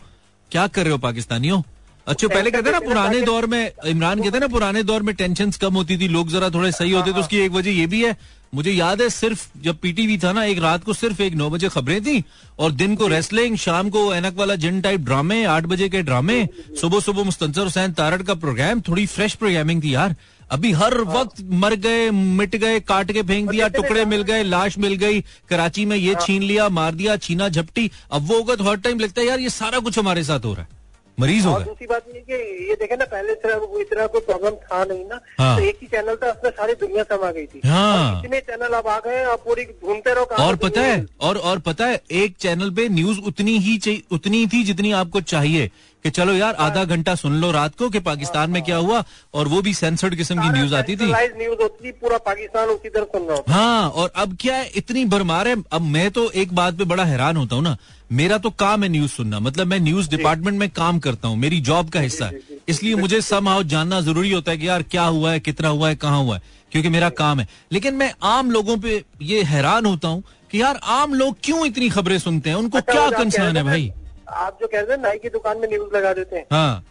[0.51, 1.61] क्या कर रहे हो पाकिस्तानियों?
[2.09, 5.73] अच्छा पहले कहते ना पुराने दौर में इमरान कहते ना पुराने दौर में टेंशन कम
[5.73, 8.17] होती थी लोग जरा थोड़े सही होते तो उसकी एक वजह ये भी है।
[8.53, 11.69] मुझे याद है सिर्फ़ जब पीटीवी था ना एक रात को सिर्फ़ एक नौ बजे
[11.69, 12.23] खबरें थी
[12.59, 16.37] और दिन को रेसलिंग शाम को एनक वाला जिन टाइप ड्रामे आठ बजे के ड्रामे
[16.81, 20.15] सुबह सुबह मुस्तंसर हुसैन तारड़ का प्रोग्राम थोड़ी फ्रेश प्रोग्रामिंग थी यार।
[20.51, 24.77] अभी हर वक्त मर गए मिट गए काट के फेंक दिया टुकड़े मिल गए लाश
[24.77, 28.63] मिल गई कराची में ये छीन लिया मार दिया छीना झपटी। अब वो होगा तो
[28.63, 30.77] हर टाइम लगता है यार ये सारा कुछ हमारे साथ हो रहा है।
[31.19, 31.65] मरीज़ हो और गए?
[31.65, 35.19] दूसरी बात ये कि ये देखे ना पहले तरह इतना कोई प्रॉब्लम था नहीं ना
[35.39, 38.73] हाँ। तो एक ही चैनल था उसमें सारी दुनिया समा गई थी। हाँ। इतने चैनल
[38.77, 42.01] अब आ गए हैं, आप पूरी ढूंढते रहो और पता है और और पता है
[42.23, 45.69] एक चैनल पे न्यूज़ उतनी ही उतनी थी जितनी आपको चाहिए
[46.05, 49.03] कि चलो यार आधा घंटा सुन लो रात को कि पाकिस्तान में क्या हुआ
[49.33, 53.03] और वो भी सेंसर्ड किस्म की न्यूज़ आती थी। न्यूज़ होती पूरा पाकिस्तान उसी तरह
[53.15, 56.77] सुन रहा हाँ और अब क्या है इतनी भरमार है अब मैं तो एक बात
[56.77, 57.77] पे बड़ा हैरान होता हूँ ना
[58.09, 61.59] मेरा तो काम है न्यूज़ सुनना। मतलब मैं न्यूज़ डिपार्टमेंट में काम करता हूँ मेरी
[61.61, 65.31] जॉब का हिस्सा। है इसलिए मुझे सम जानना ज़रूरी होता है कि यार क्या हुआ
[65.31, 66.41] है कितना हुआ है कहाँ हुआ है
[66.71, 70.79] क्योंकि मेरा काम है। लेकिन मैं आम लोगों पे ये हैरान होता हूँ कि यार
[70.83, 72.57] आम लोग क्यों इतनी खबरें सुनते हैं?
[72.57, 73.91] उनको अच्छा, क्या कंसर्न है भाई?
[74.29, 76.83] आप जो कह रहे हैं नाई की दुकान में न्यूज़ लगा देते हैं। हाँ।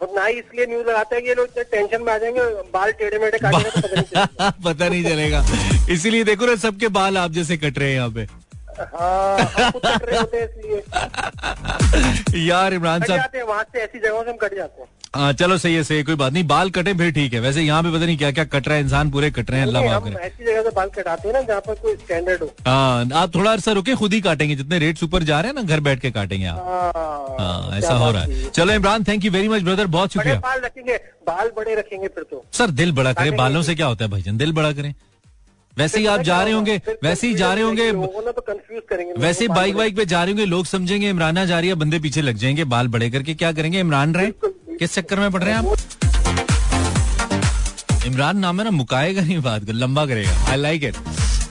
[0.00, 2.40] और नाई इसलिए न्यूज़ लगाता है कि ये लोग टेंशन में आ जाएँगे
[2.74, 4.26] बाल टेढ़े मेढ़े काटेंगे
[4.64, 5.44] पता नहीं चलेगा।
[5.92, 8.26] इसीलिए देखो ना सबके बाल आप जैसे कट रहे हैं यहाँ पे।
[8.94, 9.38] हाँ
[10.34, 10.48] हैं
[12.38, 15.56] यार इमरान साहब। हैं वहाँ से ऐसी जगहों से हम कट जाते हैं। हाँ चलो
[15.58, 17.90] सही है सही है, कोई बात नहीं। बाल कटे फिर ठीक है। वैसे यहाँ पे
[17.90, 20.26] पता नहीं क्या क्या कट रहा है इंसान पूरे कट रहे हैं अल्लाह माफ़ करे।
[20.26, 23.52] ऐसी जगह से बाल कटाते हैं ना जहाँ पर कोई स्टैंडर्ड हो। हाँ आप थोड़ा
[23.52, 26.10] अरसा रुके खुद ही काटेंगे जितने रेट्स ऊपर जा रहे हैं ना घर बैठ के
[26.10, 26.92] काटेंगे आप। हाँ,
[27.40, 30.60] हाँ ऐसा हो रहा है। चलो Imran thank you very much brother बहुत शुक्रिया। बाल
[30.60, 34.10] रखेंगे बाल बड़े रखेंगे फिर तो। सर दिल बड़ा करें बालों से क्या होता है
[34.10, 34.36] भाईजान?
[34.36, 34.94] दिल बड़ा करें।
[35.76, 36.76] वैसे ही आप जा रहे होंगे?
[37.04, 38.42] वैसे ही जा रहे होंगे तो
[39.18, 41.98] वैसे ही बाइक वाइक पे जा रहे होंगे लोग समझेंगे इमराना जा रही है बंदे
[41.98, 43.80] पीछे लग जाएँगे बाल बड़े करके क्या करेंगे?
[43.80, 44.32] इमरान रहे।
[44.76, 45.76] किस चक्कर में पड़ रहे हैं आप?
[48.06, 50.96] इमरान नाम है ना मुकाएगा नहीं बात को लंबा करेगा। आई लाइक इट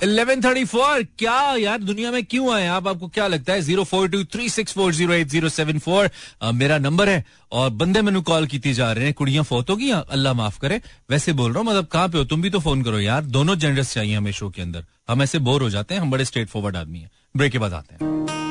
[0.02, 3.62] 1134 क्या यार दुनिया में क्यों आए आप, आपको क्या लगता है?
[3.62, 6.10] Zero four two three six four zero eight zero seven four
[6.54, 10.34] मेरा नंबर है और बंदे मैंने कॉल की जा रहे हैं। कुड़ियाँ फोत होगी अल्लाह
[10.34, 10.82] माफ़ करे?
[11.10, 12.24] वैसे बोल रहा हूँ मतलब कहाँ पे हो?
[12.26, 15.40] तुम भी तो फ़ोन करो यार। दोनों जेंडर्स चाहिए हमें शो के अंदर। हम ऐसे
[15.40, 18.08] बोर हो जाते हैं, हम बड़े स्ट्रेट फॉरवर्ड आदमी हैं। ब्रेक के बाद आते हैं।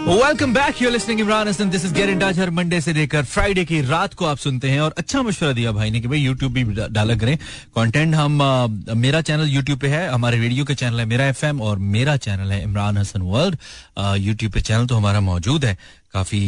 [0.09, 3.25] Welcome back you listening Imran Hasan this is get in touch her Monday से लेकर
[3.25, 6.19] फ्राइडे की रात को आप सुनते हैं और अच्छा मशवरा दिया भाई ने कि भाई
[6.19, 7.37] यूट्यूब भी डाला करें।
[7.77, 11.61] कंटेंट हम आ, मेरा चैनल यूट्यूब पे है हमारे रेडियो का चैनल है मेरा एफएम
[11.61, 13.59] और मेरा चैनल है इमरान हसन वर्ल्ड
[14.27, 15.77] यूट्यूब पे चैनल तो हमारा मौजूद है।
[16.15, 16.41] काफ़ी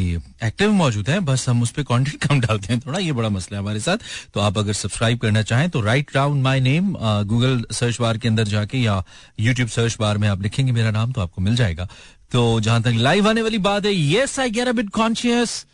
[0.44, 3.58] एक्टिव मौजूद है। बस हम उस पर कंटेंट कम डालते हैं थोड़ा, ये बड़ा मसला
[3.58, 3.98] है हमारे साथ।
[4.34, 6.92] तो आप अगर सब्सक्राइब करना चाहें तो right round my name
[7.26, 9.02] Google search bar के अंदर जाके या
[9.40, 11.88] यूट्यूब सर्च बार में आप लिखेंगे मेरा नाम तो आपको मिल जाएगा।
[12.32, 15.64] तो जहाँ तक लाइव आने वाली बात है yes I get bit conscious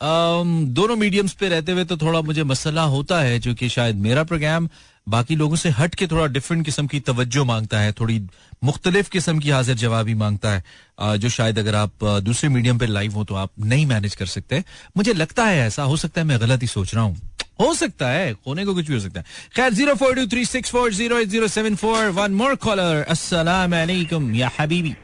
[0.00, 4.68] दोनों मीडियम्स पे रहते हुए तो थोड़ा मुझे मसला होता है क्योंकि शायद मेरा प्रोग्राम
[5.06, 8.20] बाकी लोगों से हट के थोड़ा डिफरेंट किस्म की तवज्जो माँगता है थोड़ी
[8.64, 13.12] मुख्तलिफ़ किस्म की हाजिर जवाबी माँगता है जो शायद अगर आप दूसरे मीडियम पे लाइव
[13.14, 14.62] हो तो आप नहीं मैनेज कर सकते।
[14.96, 17.16] मुझे लगता है ऐसा हो सकता है मैं गलत ही सोच रहा हूँ।
[17.60, 20.44] हो सकता है होने को कुछ भी हो सकता है। खैर zero four two three
[20.44, 24.94] six four zero zero seven four one more caller अस्सलाम वालेकुम या हबीबी।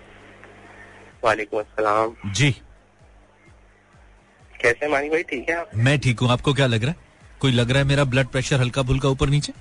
[1.25, 2.51] वालेकुम अस्सलाम। जी।
[4.55, 5.71] कैसे मानी भाई ठीक है आप?
[5.77, 7.11] मैं ठीक हूँ आपको क्या लग रहा है?
[7.41, 9.53] कोई लग रहा है मेरा ब्लड प्रेशर हल्का फुल्का ऊपर नीचे?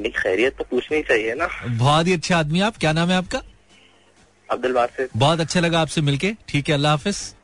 [0.00, 3.40] नहीं खैरियत तो पूछनी चाहिए ना। बहुत ही अच्छे आदमी आप। क्या नाम है आपका?
[4.48, 7.34] अब्दुल बासित बहुत अच्छा लगा आपसे मिलके। ठीक है अल्लाह हाफिज।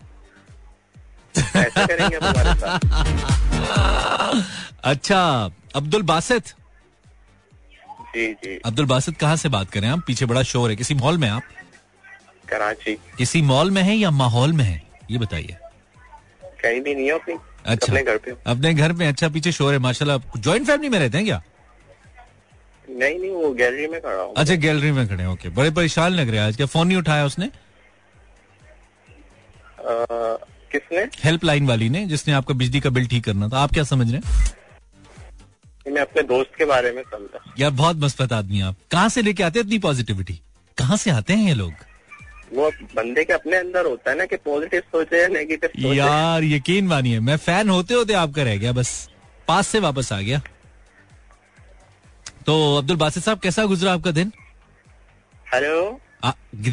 [4.84, 6.48] अच्छा अब्दुल बासित।
[8.14, 10.02] जी जी। अब्दुल बासित कहाँ से बात करें आप?
[10.06, 11.42] पीछे बड़ा शोर है। किसी मॉल में आप?
[12.48, 14.82] कराची। किसी मॉल में है या माहौल में है?
[15.10, 15.56] ये बताइए।
[16.62, 17.34] कहीं भी नहीं हो अपनी।
[17.66, 20.98] अच्छा। अपने घर पे अपने घर में अच्छा पीछे शोर है माशाल्लाह। जॉइंट फैमिली में
[20.98, 21.42] रहते हैं क्या?
[22.94, 26.12] नहीं नहीं वो गैलरी में खड़ा हूँ। अच्छा गैलरी में खड़े हैं, ओके बड़े परेशान
[26.12, 27.50] लग रहे हैं आज। क्या फ़ोन नहीं उठाया उसने?
[30.72, 31.02] किसने?
[31.24, 34.16] हेल्पलाइन वाली ने जिसने आपका बिजली का बिल ठीक करना था। आप क्या समझ रहे
[34.16, 34.52] हैं?
[35.86, 39.42] मैं अपने दोस्त के बारे में समझा। यार बहुत मस्फत आदमी आप। कहाँ से लेके
[39.42, 40.40] आते हैं इतनी पॉजिटिविटी
[40.78, 41.72] कहाँ से आते हैं ये लोग?
[42.52, 46.44] वो बंदे के अपने अंदर होता है ना कि पॉजिटिव सोचे या नेगेटिव सोचे। यार
[46.44, 49.08] यकीन मानिए मैं फ़ैन होते होते आपका रह गया बस।
[49.48, 50.40] पास से वापस आ गया।
[52.46, 54.32] तो अब्दुल बासित साहब कैसा गुजरा आपका दिन?
[55.54, 56.00] हेलो।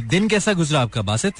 [0.10, 1.34] दिन कैसा गुजरा आपका बासित?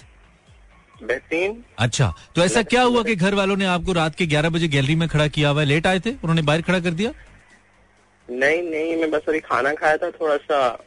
[1.04, 4.68] बेहतरीन। अच्छा तो ऐसा क्या हुआ कि घर वालों ने आपको रात के 11 बजे
[4.68, 6.10] गैलरी में खड़ा किया हुआ लेट आए थे?
[6.12, 7.12] उन्होंने बाहर खड़ा कर दिया?
[8.32, 10.86] नहीं नहीं मैं बस अभी खाना खाया था थोड़ा सा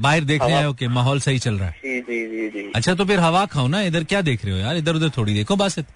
[0.00, 1.80] बाहर देखने हवा- आए ओके माहौल सही चल रहा है?
[1.84, 4.60] जी जी जी जी। अच्छा तो फिर हवा खाओ ना इधर क्या देख रहे हो
[4.60, 4.76] यार?
[4.76, 5.86] इधर उधर थोड़ी देखो बासित।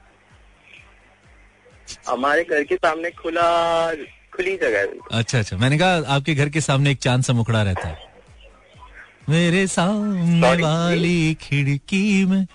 [2.09, 3.93] हमारे घर के सामने खुला
[4.41, 7.63] खुली जगह है अच्छा अच्छा। मैंने कहा आपके घर के सामने एक चाँद सा मुखड़ा
[7.63, 8.09] रहता है।
[9.29, 12.47] मेरे सामने वाली खिड़की में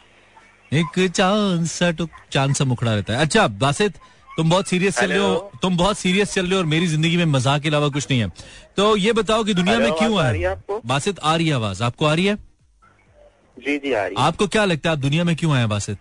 [0.72, 3.98] एक चाँद सा टुक चाँद सा मुखड़ा रहता है। अच्छा बासित
[4.30, 7.18] तुम बहुत सीरियस चल रहे हो। तुम बहुत सीरियस चल रहे हो और मेरी ज़िंदगी
[7.18, 8.32] में मज़ाक के अलावा कुछ नहीं है।
[8.78, 11.84] तो ये बताओ कि दुनिया में क्यों आ रही है बासित आ रही है आवाज़।
[11.84, 12.36] आपको आ रही है?
[13.58, 15.98] जी जी आ रही है। आपको क्या लगता है आप दुनिया में क्यों आए बासित?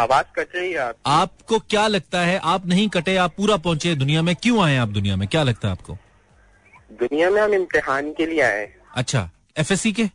[0.00, 3.94] आवाज़ कट रही है आप आपको क्या लगता है आप नहीं कटे आप पूरा पहुँचे
[3.94, 5.26] दुनिया में क्यों आए आप दुनिया में?
[5.28, 5.98] क्या लगता है आपको?
[7.00, 10.08] दुनिया में हम इम्तिहान के लिए आए अच्छा एफएससी के?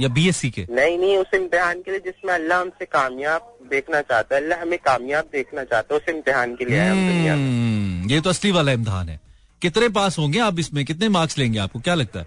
[0.00, 0.66] या बीएससी के?
[0.70, 4.78] नहीं नहीं उस इम्तिहान के लिए जिसमें अल्लाह हमसे कामयाब देखना चाहता है अल्लाह हमें
[4.78, 8.30] कामयाब देखना चाहता है उस इम्तिहान के लिए आए हम दुनिया में। हम्म, ये तो
[8.30, 9.20] असली वाला इम्तिहान है।
[9.62, 10.84] कितने पास होंगे आप इसमें?
[10.84, 11.80] कितने मार्क्स लेंगे आपको?
[11.80, 12.26] क्या लगता है?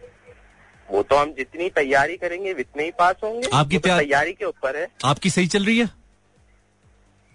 [0.92, 4.78] वो तो हम जितनी तैयारी करेंगे उतने ही पास होंगे। आपकी तो तैयारी के ऊपर
[4.78, 5.90] है। आपकी सही चल रही है?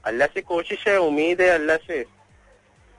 [0.04, 2.06] अल्लाह से कोशिश है उम्मीद है अल्लाह से। हाँ।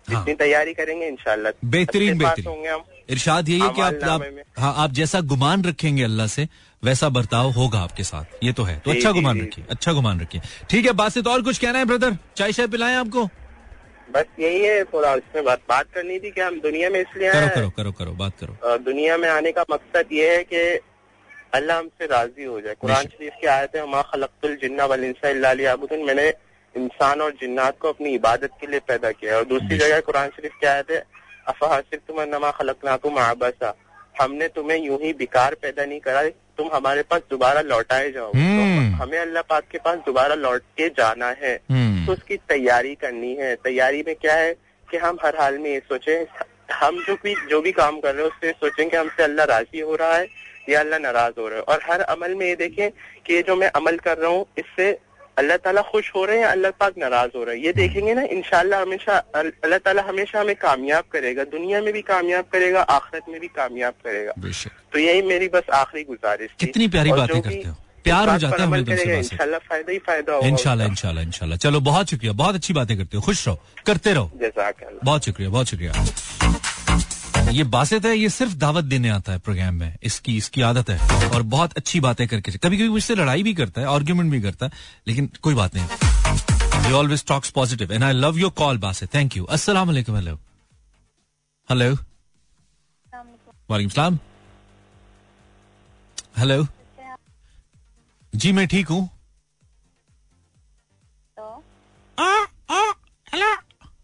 [0.10, 4.22] जितनी तैयारी करेंगे इंशाल्लाह। बेहतरीन बेहतरीन। होंगे हम। इरशाद यही है कि आप, आप
[4.58, 6.48] हाँ आप जैसा गुमान रखेंगे अल्लाह से
[6.84, 10.42] वैसा बर्ताव होगा आपके साथ। ये तो है। तो अच्छा गुमान रखिए अच्छा गुमान रखिए।
[10.70, 13.26] ठीक है बासित और कुछ कहना है ब्रदर चाय शाय पिलाएँ आपको?
[14.10, 17.50] बस यही है थोड़ा इसमें बात बात करनी थी कि हम दुनिया में इसलिए करो
[17.50, 20.62] करो करो करो बात करो। दुनिया में आने का मकसद ये है कि
[21.54, 25.34] अल्लाह हमसे राज़ी हो जाए। कुरान शरीफ की आयत है मा खलक्तुल जिन्ना वल इंसा
[26.06, 26.30] मैंने
[26.76, 30.30] इंसान और जिन्नात को अपनी इबादत के लिए पैदा किया है। और दूसरी जगह कुरान
[30.30, 31.04] शरीफ की आयत है
[31.48, 33.74] अफहसिबतुम अन्नमा खलकनाकुम आबसा।
[34.22, 36.24] हमने तुम्हें यूँ ही बेकार पैदा नहीं करा
[36.58, 40.62] तुम हमारे पास दोबारा लौटाए जाओ। हम्म। तो हमें अल्लाह पाक के पास दोबारा लौट
[40.78, 44.54] के जाना है। हम्म। तो उसकी तैयारी करनी है। तैयारी में क्या है
[44.88, 46.26] कि हम हर हाल में ये सोचे
[46.74, 49.80] हम जो भी जो भी काम कर रहे हैं उससे सोचें कि हमसे अल्लाह राज़ी
[49.80, 50.28] हो रहा है
[50.70, 52.90] या अल्लाह नाराज़ हो रहा है। और हर अमल में ये देखें
[53.26, 54.92] कि ये जो मैं अमल कर रहा हूँ इससे
[55.40, 58.14] अल्लाह ताला खुश हो रहे हैं या अल्लाह पाक नाराज़ हो रहा है। ये देखेंगे
[58.14, 63.30] ना इंशाल्लाह हमेशा अल्लाह ताला हमेशा हमें कामयाब करेगा दुनिया में भी कामयाब करेगा आखिरत
[63.30, 64.32] में भी कामयाब करेगा।
[64.94, 69.18] तो यही मेरी बस आखिरी गुजारिश कितनी प्यारी बातें करते हो। प्यार हो जाता है।
[69.20, 72.98] इंशाल्लाह फ़ायदा ही फ़ायदा होगा। इनशाला उसका। इनशाला इनशाला चलो बहुत शुक्रिया बहुत अच्छी बातें
[72.98, 74.32] करते हो। खुश रहो करते रहो।
[75.04, 76.59] बहुत शुक्रिया बहुत शुक्रिया।
[77.54, 81.30] ये बासित है ये सिर्फ़ दावत देने आता है प्रोग्राम में। इसकी इसकी आदत है
[81.30, 84.66] और बहुत अच्छी बातें करके कभी कभी मुझसे लड़ाई भी करता है आर्ग्यूमेंट भी करता
[84.66, 84.72] है
[85.08, 89.44] लेकिन कोई बात नहीं। Always talks positive and I love your call Basit thank you
[89.58, 90.36] अस्सलाम वालेकुम हेलो
[91.70, 91.96] हेलो
[93.70, 94.20] वालेकुम सलाम।
[96.38, 96.66] हेलो
[98.34, 99.10] जी मैं ठीक हूँ।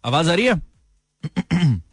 [0.04, 0.54] आवाज़ आ रही है?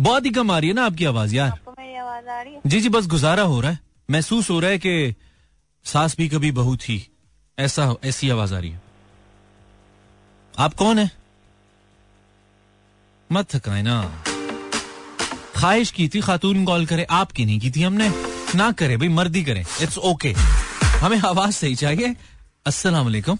[0.00, 2.54] बहुत ही कम आ रही है ना आपकी आवाज़ यार। आपको मेरी आवाज़ आ रही
[2.54, 2.60] है?
[2.66, 3.78] जी जी बस गुजारा हो रहा है।
[4.10, 5.14] महसूस हो रहा है कि
[5.84, 7.10] सास भी कभी बहू थी।
[7.58, 8.82] ऐसा ऐसी आवाज़ आ रही है।
[10.58, 11.10] आप कौन है?
[13.32, 14.24] मत थकाए ना।
[15.56, 18.12] ख्वाहिश की थी खातून कॉल करे। आपकी नहीं की थी हमने।
[18.54, 20.32] ना करे भाई मर्दी करें। इट्स ओके
[21.00, 22.16] हमें आवाज़ सही चाहिए।
[22.66, 23.38] अस्सलाम वालेकुम।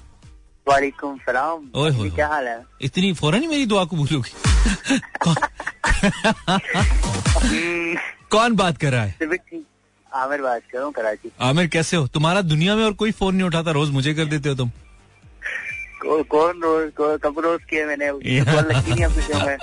[0.69, 1.71] वालेकुम सलाम।
[2.11, 2.65] क्या हाल है?
[2.83, 4.33] इतनी फ़ौरन ही मेरी दुआ कबूल होगी।
[8.31, 8.57] कौन?
[8.57, 9.15] बात कर रहा है?
[10.15, 12.07] आमिर बात कर रहा हूँ कराची। आमिर कैसे हो?
[12.07, 14.71] तुम्हारा दुनिया में और कोई फ़ोन नहीं उठाता रोज मुझे कर देते हो तुम।
[15.99, 18.09] को, कौन रोज को, कब रोज किया मैंने?
[18.41, 19.57] लगती नहीं आपकी में।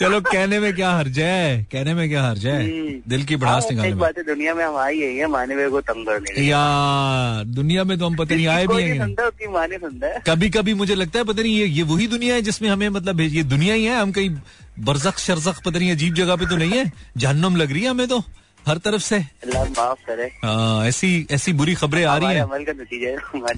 [0.00, 1.66] चलो कहने में क्या हर्ज है?
[1.72, 2.68] कहने में क्या हर्ज है।
[3.08, 6.06] दिल की भड़ास हाँ, निकालने बात है दुनिया में हम आई है माने को तंग
[6.06, 9.14] करने यार दुनिया में तो हम पता नहीं आए भी हैं
[10.04, 12.88] है कभी कभी मुझे लगता है पता नहीं ये ये वही दुनिया है जिसमें हमें
[12.88, 14.30] मतलब ये दुनिया ही है हम कहीं
[14.78, 16.92] बरजक शरजक पता नहीं अजीब जगह पे तो नहीं है?
[17.16, 18.24] जहन्नुम लग रही है हमें तो।
[18.66, 19.18] हर तरफ़ से?
[19.48, 20.26] माफ़ करे।
[20.88, 22.44] ऐसी ऐसी बुरी खबरें आ रही हैं।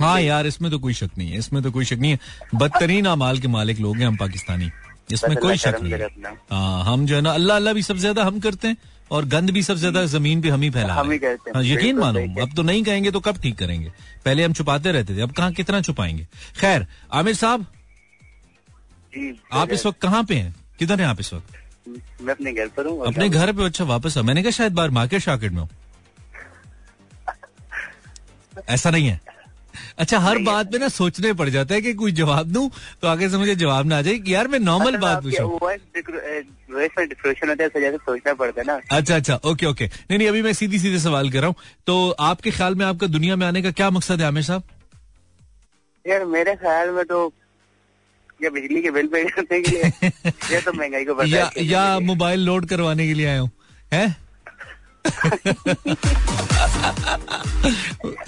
[0.04, 2.18] है यार इसमें तो कोई शक नहीं है इसमें तो कोई शक नहीं है।
[2.54, 4.70] बदतरीन अमाल के मालिक लोग हैं हम पाकिस्तानी।
[5.12, 6.08] इसमें कोई शक नहीं है।
[6.50, 8.76] हाँ हम जो है ना अल्लाह अल्लाह भी सबसे ज़्यादा हम करते हैं
[9.10, 11.64] और गंद भी सबसे ज़्यादा ज़मीन पे हम ही फैला हम ही करते हैं। हाँ,
[11.64, 13.92] यकीन मानो अब तो नहीं कहेंगे तो कब ठीक करेंगे?
[14.24, 16.26] पहले हम छुपाते रहते थे अब कहाँ कितना छुपाएँगे?
[16.60, 17.66] खैर आमिर साहब
[19.54, 20.54] आप इस वक्त कहाँ पे हैं?
[20.78, 21.54] किधर हैं आप इस वक्त?
[21.87, 23.64] मैं अपने घर पर हूँ अपने घर पे?
[23.64, 25.68] अच्छा वापस मैंने कहा शायद बाहर मार्केट शार्केट में हो।
[28.68, 29.20] ऐसा नहीं है।
[29.99, 32.68] अच्छा हर बात पे ना सोचने पड़ जाता है कि कोई जवाब दूँ
[33.03, 35.59] तो आगे से मुझे जवाब ना आ जाए कि यार मैं नॉर्मल असल बात पूछूँ।
[37.81, 40.99] है सोचना पड़ता है ना। अच्छा अच्छा ओके ओके नहीं नहीं अभी मैं सीधी सीधे
[40.99, 41.55] सवाल कर रहा हूँ।
[41.87, 44.62] तो आपके ख्याल में आपका दुनिया में आने का क्या मकसद है आमिर साहब?
[46.05, 47.33] यार मेरे ख्याल में तो
[48.42, 49.83] या बिजली के बिल पे करने के लिए?
[50.53, 53.51] ये तो महँगाई को या या मोबाइल लोड करवाने के लिए आया हूँ
[53.92, 54.07] है?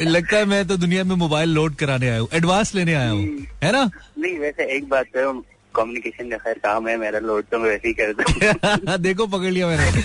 [0.01, 3.25] लगता है मैं तो दुनिया में मोबाइल लोड कराने आया हूँ एडवांस लेने आया हूँ
[3.65, 3.91] है ना?
[4.19, 5.25] नहीं वैसे एक बात है
[5.75, 9.51] कम्युनिकेशन का खैर काम है मेरा लोड तो मैं वैसे ही करता हूँ देखो पकड़
[9.51, 10.03] लिया मैंने।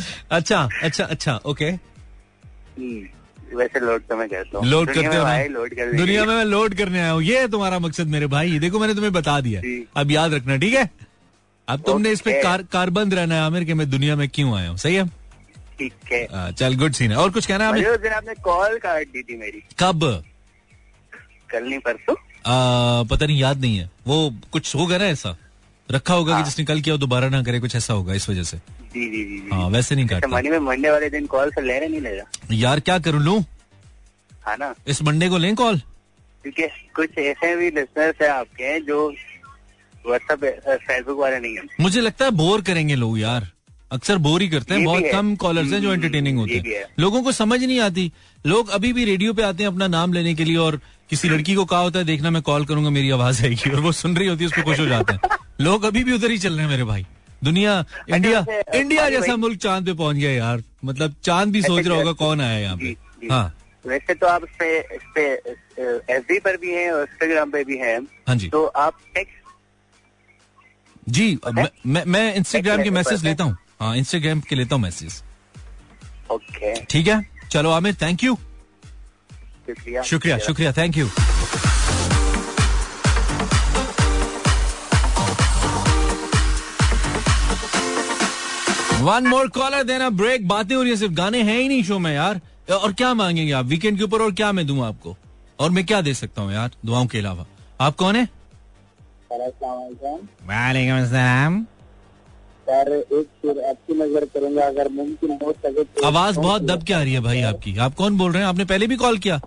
[0.30, 3.06] अच्छा अच्छा अच्छा ओके हम्म,
[3.54, 6.74] वैसे लोड तो मैं करता हूँ। लोड करते हो लोड कर दुनिया में मैं लोड
[6.74, 9.60] करने आया हूँ। ये तुम्हारा मकसद मेरे भाई। देखो मैंने तुम्हें बता दिया।
[9.96, 10.90] अब याद रखना ठीक है?
[11.68, 14.68] अब तुमने इस पे। कार, कारबंद रहना है आमिर के मैं दुनिया में क्यों आया
[14.68, 14.76] हूँ?
[14.76, 15.06] सही है?
[15.78, 17.88] ठीक है। आ, चल गुड सीन है। और कुछ कहना है आमिर?
[17.88, 20.04] उस दिन आपने कॉल काट दी थी मेरी। कब?
[21.50, 22.14] कल नहीं परसों।
[23.06, 25.36] पता नहीं याद नहीं है। वो कुछ होगा ना ऐसा?
[25.92, 28.56] रखा होगा कि जिसने कल किया दोबारा ना करे कुछ ऐसा होगा इस वजह से।
[28.56, 31.78] जी जी जी हाँ वैसे नहीं अच्छा, काटता। में मंडे वाले दिन कॉल से ले
[31.78, 33.38] रहे नहीं ले रहा यार क्या करूँ लू?
[34.46, 36.62] हाँ ना। इस मंडे को लें कॉल क्योंकि
[36.96, 39.08] कुछ ऐसे भी लिसनर्स है आपके जो
[40.06, 40.44] व्हाट्सएप
[40.82, 43.48] फेसबुक वाले नहीं है। मुझे लगता है बोर करेंगे लोग यार।
[43.92, 46.62] अक्सर बोर ही करते हैं। बहुत है। कम कॉलर्स हैं जो हम्म, एंटरटेनिंग होते हैं।
[46.66, 48.12] है। लोगों को समझ नहीं आती।
[48.46, 51.54] लोग अभी भी रेडियो पे आते हैं अपना नाम लेने के लिए और किसी लड़की
[51.54, 54.28] को कहा होता है देखना मैं कॉल करूँगा मेरी आवाज़ आएगी। और वो सुन रही
[54.28, 55.20] होती है उस पर खुश हो जाते हैं।
[55.60, 57.06] लोग अभी भी उधर ही चल रहे हैं मेरे भाई।
[57.44, 61.98] दुनिया इंडिया इंडिया जैसा मुल्क चाँद पे पहुँच गया यार। मतलब चाँद भी सोच रहा
[61.98, 62.96] होगा कौन आया यहाँ पे।
[63.30, 63.52] हाँ।
[63.84, 65.22] वैसे तो आप इस पे इस पे
[66.14, 69.44] एफ़ पर भी हैं और इंस्टाग्राम पे भी हैं। हाँ जी। तो आप टेक्स्ट
[71.08, 75.22] जी मैं मैं, मैं इंस्टाग्राम के मैसेज लेता हूँ। हाँ इंस्टाग्राम के लेता हूँ मैसेज
[76.32, 77.20] ओके ठीक है?
[77.50, 78.36] चलो आमिर थैंक यू
[79.66, 81.08] शुक्रिया। शुक्रिया thank you
[89.06, 91.98] one more caller देना ब्रेक बातें हो रही है सिर्फ़ गाने हैं ही नहीं शो
[91.98, 92.40] में यार।
[92.74, 93.64] और क्या मांगेंगे आप?
[93.64, 95.16] वीकेंड के ऊपर और क्या मैं दूँ आपको?
[95.58, 97.46] और मैं क्या दे सकता हूँ यार दुआओं के अलावा?
[97.80, 98.28] आप कौन है?
[99.32, 101.62] वालेकुम अस्सलाम।
[102.68, 106.92] सर एक फिर आपकी नज़र करूँगा अगर मुमकिन हो सके तो। आवाज़ बहुत दब के
[106.94, 108.48] आ रही है भाई आपकी। आप कौन बोल रहे हैं?
[108.48, 109.40] आपने पहले भी कॉल किया।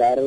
[0.00, 0.18] सर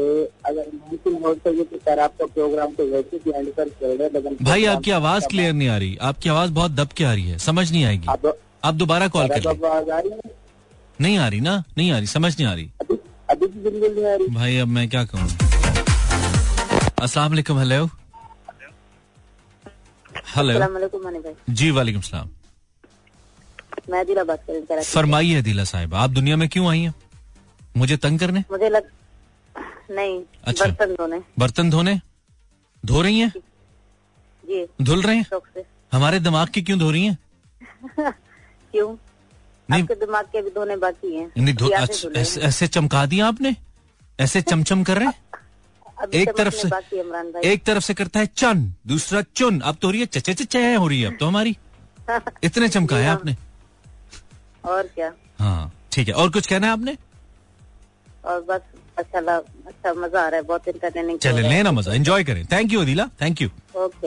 [0.46, 4.30] अगर मुमकिन हो सके तो सर आपका प्रोग्राम तो वैसे भी एंड कर चल रहा
[4.30, 7.30] है भाई आपकी आवाज़ क्लियर नहीं आ रही। आपकी आवाज़ बहुत दब के आ रही
[7.30, 10.32] है। समझ नहीं आएगी। अब आप दोबारा कॉल कर आवाज़ आ रही है?
[11.02, 11.64] नहीं आ रही ना?
[11.78, 12.96] नहीं आ रही। समझ नहीं आ रही। अभी
[13.30, 15.30] अभी भी बिल्कुल नहीं आ रही। भाई अब मैं क्या कहूँ?
[17.02, 17.86] अस्सलाम वालेकुम हेलो।
[20.36, 22.30] हेलो भाई। जी वालेकुम सलाम।
[23.90, 26.94] मैं दिला बात कर रही फरमाइए दिला साहिब। आप दुनिया में क्यों आई हैं?
[27.78, 28.44] मुझे तंग करने?
[28.52, 28.90] मुझे लग
[29.92, 32.02] नहीं अच्छा। बर्तन धोने। बर्तन धोने?
[32.86, 33.34] धो रही हैं?
[34.46, 35.26] जी। धुल रहे हैं?
[35.94, 37.18] हमारे दिमाग की क्यों धो रही हैं?
[38.72, 38.96] क्यों?
[39.70, 43.28] नहीं। आपके दिमाग के भी धोने बाकी हैं। नहीं धो अच्छा, ऐसे, ऐसे चमका दिया
[43.28, 43.56] आपने?
[44.20, 45.14] ऐसे चमचम कर रहे हैं?
[46.14, 49.92] एक तरफ़ से है एक तरफ़ से करता है चन दूसरा चुन। अब तो हो
[49.92, 51.58] रही है चचे चचे हो रही है अब तो हमारी।
[52.44, 53.36] इतने चमकाए आपने।
[54.66, 55.14] और क्या?
[55.40, 56.98] हाँ ठीक है। और कुछ कहना है आपने?
[58.26, 58.62] और बस
[59.00, 62.82] अच्छा अच्छा मज़ा आ रहा है बहुत इंटरटेनिंग चले लेना मज़ा एंजॉय करें। Thank you
[62.82, 63.50] Adila thank you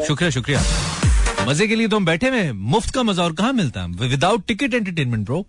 [0.06, 0.60] शुक्रिया शुक्रिया।
[1.48, 3.88] मज़े के लिए तो हम बैठे हुए मुफ़्त का मज़ा और कहाँ मिलता है?
[4.08, 5.44] Without ticket entertainment bro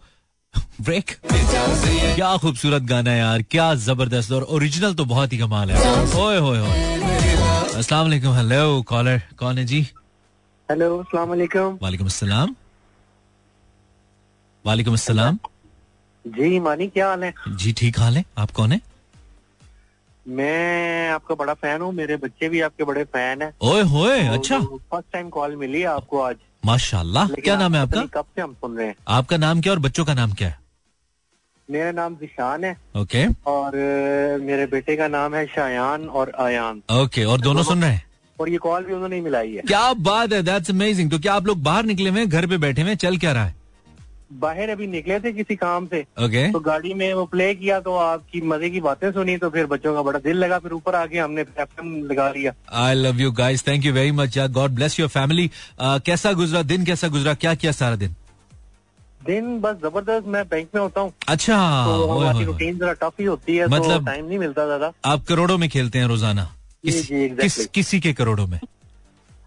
[0.81, 5.75] break क्या खूबसूरत गाना है यार क्या ज़बरदस्त और ओरिजिनल तो बहुत ही कमाल है।
[6.21, 6.81] ओए होए होए।
[7.73, 9.81] अस्सलाम वालेकुम। हेलो कॉलर कौन है जी?
[10.69, 12.55] हेलो अस्सलाम वालेकुम। वालेकुम अस्सलाम।
[14.65, 15.39] वालेकुम अस्सलाम।
[16.25, 17.33] जी मानी क्या हाल है?
[17.49, 18.81] जी ठीक हाल है। आप कौन है?
[20.27, 24.59] मैं आपका बड़ा फ़ैन हूँ मेरे बच्चे भी आपके बड़े फ़ैन है। ओए होए अच्छा।
[24.59, 28.01] फ़र्स्ट टाइम कॉल मिली है आपको आज। माशाल्लाह क्या नाम है आपका?
[28.13, 28.95] कब से हम सुन रहे हैं?
[29.07, 30.57] आपका नाम क्या और बच्चों का नाम क्या है?
[31.69, 33.75] मेरा नाम जिशान है। ओके। और
[34.41, 38.03] मेरे बेटे का नाम है शायान और आयान। ओके और दोनों सुन रहे हैं?
[38.39, 41.45] और ये कॉल भी उन्होंने मिलाई है। क्या बात है दैट्स अमेजिंग तो क्या आप
[41.45, 43.55] लोग बाहर निकले हुए घर पे बैठे हुए चल क्या रहा है?
[44.39, 47.95] बाहर अभी निकले थे किसी काम से ओके। तो गाड़ी में वो प्ले किया तो
[47.97, 51.17] आपकी मज़े की बातें सुनी तो फिर बच्चों का बड़ा दिल लगा फिर ऊपर आके
[51.17, 52.53] हमने एफएम लगा लिया।
[52.83, 55.49] I love you guys thank you very much God bless your family
[55.81, 56.85] कैसा गुजरा दिन?
[56.85, 57.33] कैसा गुजरा?
[57.35, 58.15] क्या किया सारा दिन?
[59.21, 63.25] दिन बस ज़बरदस्त मैं बैंक में होता हूँ। अच्छा तो हमारी। रूटीन जरा टफ ही
[63.25, 66.43] होती है मतलब तो मतलब- टाइम नहीं मिलता ज़्यादा। आप करोड़ों में खेलते हैं रोज़ाना।
[66.83, 67.07] किस.
[67.07, 68.59] किस किसी के करोड़ों में?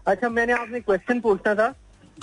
[0.07, 1.73] अच्छा मैंने आपने क्वेश्चन पूछना था।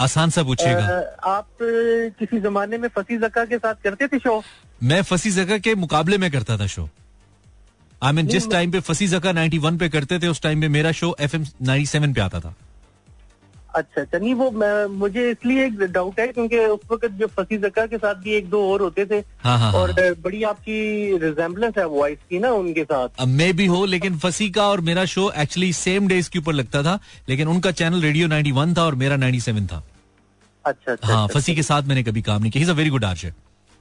[0.00, 0.86] आसान सा पूछिएगा।
[1.24, 4.42] आप किसी जमाने में फसी जका के साथ करते थे शो?
[4.82, 6.88] मैं फसी जका के मुकाबले में करता था शो।
[8.02, 10.92] आई मीन जिस टाइम पे फसी जका 91 पे करते थे उस टाइम पे मेरा
[10.92, 12.54] शो एफ़ एम पे आता था।
[13.74, 17.56] अच्छा अच्छा। नहीं वो मैं, मुझे इसलिए एक डाउट है क्योंकि उस वक्त जो फसी
[17.58, 21.16] जक्का के साथ भी एक दो और होते थे हाँ हाँ और हाँ। बड़ी आपकी
[21.18, 25.04] रिजेम्बलेंस है वॉइस की ना उनके साथ। मैं भी हो लेकिन फसी का और मेरा
[25.14, 26.98] शो एक्चुअली सेम डेज़ के ऊपर लगता था
[27.28, 29.82] लेकिन उनका चैनल रेडियो 91 था और मेरा 97 था।
[30.64, 33.32] अच्छा अच्छा हाँ अच्छा, फसी के साथ मैंने कभी काम नहीं किया। वेरी गुड आर्चर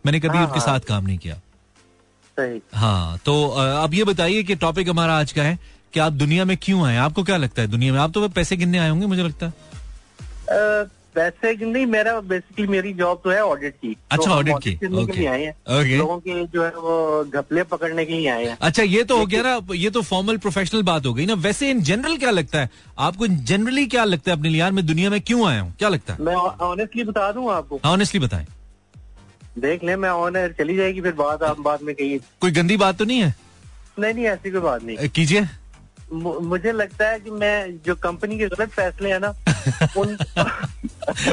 [0.05, 1.35] मैंने कभी हाँ, उनके हाँ। साथ काम नहीं किया।
[2.37, 3.47] सही। हाँ तो
[3.83, 5.57] अब ये बताइए कि टॉपिक हमारा आज का है
[5.93, 6.95] कि आप दुनिया में क्यों आए?
[6.97, 7.99] आपको क्या लगता है दुनिया में?
[7.99, 9.53] आप तो पैसे गिनने आए होंगे मुझे लगता है।
[11.15, 15.03] वैसे नहीं मेरा बेसिकली मेरी जॉब तो है ऑडिट की। अच्छा, तो की, करने के
[15.03, 15.17] okay.
[15.17, 15.97] लिए आए हैं। Okay.
[15.97, 19.25] लोगों के जो है वो घपले पकड़ने के लिए आए हैं। अच्छा ये तो हो
[19.25, 22.59] गया ना ये तो फॉर्मल प्रोफेशनल बात हो गई ना। वैसे इन जनरल क्या लगता
[22.59, 22.69] है?
[22.99, 24.59] आपको जनरली क्या लगता है अपने लिए?
[24.59, 25.73] यार मैं दुनिया में क्यों आया हूँ?
[25.79, 26.21] क्या लगता है?
[26.21, 27.79] मैं ऑनेस्टली बता दूँ आपको?
[27.85, 28.47] ऑनेस्टली बताएँ।
[29.59, 32.77] देख ले मैं ऑन एयर चली जाएगी फिर बात आप बाद में कही कोई गंदी
[32.77, 33.35] बात तो नहीं है?
[33.99, 35.47] नहीं नहीं ऐसी कोई बात नहीं। कीजिए।
[36.13, 39.33] मुझे लगता है कि मैं जो कंपनी के गलत फैसले हैं ना
[39.97, 40.17] उन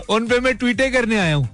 [0.09, 1.49] उन पे मैं ट्वीटे करने आया हूँ।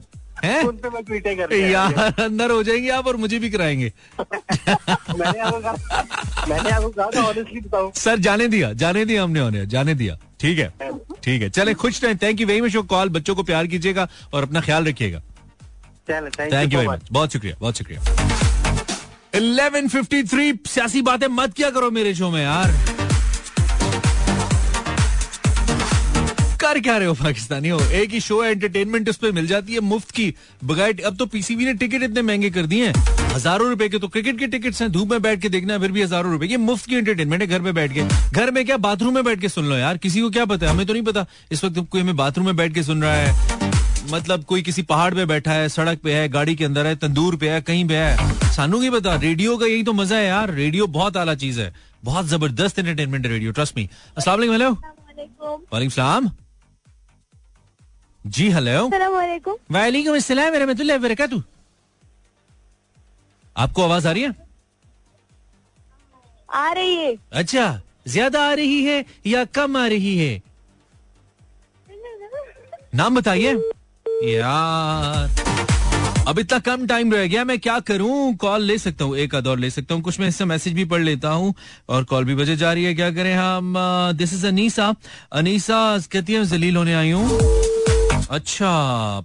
[0.45, 0.63] हैं?
[0.65, 5.41] उन पे मैं ट्वीटे कर यार अंदर हो जाएँगे आप और मुझे भी कराएँगे। मैंने
[5.41, 9.69] आपको कहा मैंने आपको कहा था ऑनेस्टली बताऊँ। सर जाने दिया जाने दिया हमने उन्हें
[9.69, 10.73] जाने दिया। ठीक है
[11.25, 14.43] ठीक है। चले खुश रहें। Thank you very much call बच्चों को प्यार कीजिएगा और
[14.43, 15.23] अपना ख्याल रखिएगा।
[16.11, 18.01] थैंक यू वेरी मच बहुत शुक्रिया बहुत शुक्रिया।
[19.35, 22.96] 1153 सियासी बातें मत क्या करो मेरे शो में यार।
[26.67, 27.79] कर क्या रहे हो पाकिस्तानी हो?
[27.95, 30.33] एक ही शो है एंटरटेनमेंट उस पर मिल जाती है मुफ़्त की।
[30.65, 32.95] बगैर अब तो पीसीबी ने टिकट इतने महँगे कर दिए हैं।
[33.35, 35.93] हज़ारों रुपए के तो क्रिकेट के टिकट्स हैं। धूप में बैठ के देखना है, फिर
[35.93, 38.77] भी हज़ारों रुपए। ये मुफ़्त की एंटरटेनमेंट है घर में बैठ के। घर में क्या?
[38.79, 40.73] बाथरूम में बैठ के सुन लो यार। किसी को क्या पता है?
[40.73, 43.65] हमें तो नहीं पता। इस वक्त कोई हमें बाथरूम में बैठ के सुन रहा है।
[44.11, 47.37] मतलब कोई किसी पहाड़ पे बैठा है सड़क पे है गाड़ी के अंदर है तंदूर
[47.37, 49.15] पे है कहीं पे है। सानू की पता?
[49.19, 51.73] रेडियो का यही तो मज़ा है यार। रेडियो बहुत आला चीज़ है।
[52.05, 53.89] बहुत ज़बरदस्त एंटरटेनमेंट है रेडियो ट्रस्ट मी
[54.19, 56.31] वालेकुम हेलो वालेकुम सलाम।
[58.27, 61.43] जी हेलो वालेकुम अस्सलाम रहमतुल्लाहि व बरकातहू
[63.57, 64.35] आपको आवाज़ आ रही है?
[66.49, 70.43] आ रही है। अच्छा ज़्यादा आ रही है या कम आ रही है?
[72.95, 73.53] नाम बताइए।
[74.31, 75.45] यार
[76.29, 78.35] अब इतना कम टाइम रह गया मैं क्या करूँ?
[78.37, 80.85] कॉल ले सकता हूँ एक आध और ले सकता हूँ। कुछ मैं इससे मैसेज भी
[80.85, 81.55] पढ़ लेता हूँ
[81.89, 83.75] और कॉल भी बजे जा रही है। क्या करें हम?
[84.17, 84.95] दिस इज़ अनीसा
[85.33, 85.79] अनीसा
[86.13, 87.29] कहती है जलील होने आई हूँ।
[88.31, 88.69] अच्छा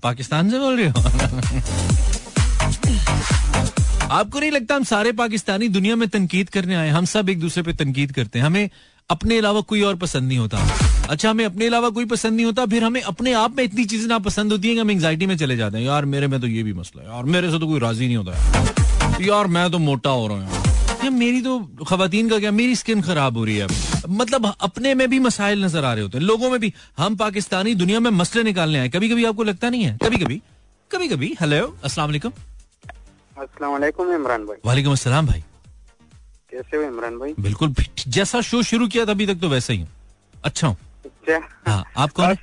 [0.04, 0.94] पाकिस्तान से बोल रहे हो।
[4.12, 7.64] आपको नहीं लगता हम सारे पाकिस्तानी दुनिया में तनकीद करने आए हम सब एक दूसरे
[7.64, 8.70] पे तनकीद करते हैं। हमें
[9.10, 10.58] अपने अलावा कोई और पसंद नहीं होता।
[11.10, 14.08] अच्छा हमें अपने अलावा कोई पसंद नहीं होता, फिर हमें अपने आप में इतनी चीज़ें
[14.08, 16.48] ना पसंद होती है कि हम एंग्जाइटी में चले जाते हैं। यार, मेरे में तो
[16.48, 19.80] ये भी मसला है। यार, मेरे से तो कोई राज़ी नहीं होता यार। मैं तो
[19.80, 22.52] मोटा हो रहा हूँ मेरी तो खातन का क्या?
[22.52, 23.68] मेरी स्किन खराब हो रही है।
[24.12, 27.76] मतलब अपने में भी मसाइल नज़र आ रहे होते हैं। लोगों में भी। हम पाकिस्तानी
[27.76, 29.98] दुनिया में मसले निकालने आए कभी कभी आपको लगता नहीं है?
[30.04, 30.42] कभी कभी
[30.92, 32.32] कभी कभी हेलो अस्सलाम वालेकुम
[33.38, 35.44] अस्सलाम इमरान भाई। वालेकुम अस्सलाम भाई।
[36.52, 37.34] कैसे हो इमरान भाई?
[37.40, 37.74] बिल्कुल।
[38.08, 39.88] जैसा शो शुरू किया था अभी तक तो वैसा ही हूँ।
[40.44, 42.36] अच्छा हूँ। अच्छा हाँ आप कौन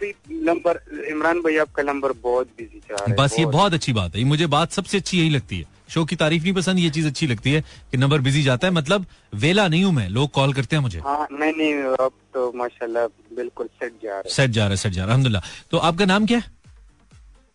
[0.45, 4.17] नंबर इमरान भाई आपका नंबर बहुत बिज़ी चल रहा है। बस ये बहुत। अच्छी बात
[4.17, 7.07] है। मुझे बात सबसे अच्छी यही लगती है। शो की तारीफ़ नहीं पसंद ये चीज़
[7.07, 7.61] अच्छी लगती है
[7.91, 10.99] कि नंबर बिज़ी जाता है। मतलब वेला नहीं हूँ मैं लोग कॉल करते हैं मुझे।
[10.99, 14.77] हाँ नहीं नहीं अब तो माशाल्लाह बिल्कुल सेट जा रहा है। सेट जा रहा है
[14.77, 16.58] सेट जा रहा है। अलहमदुल्ला तो आपका नाम क्या है है?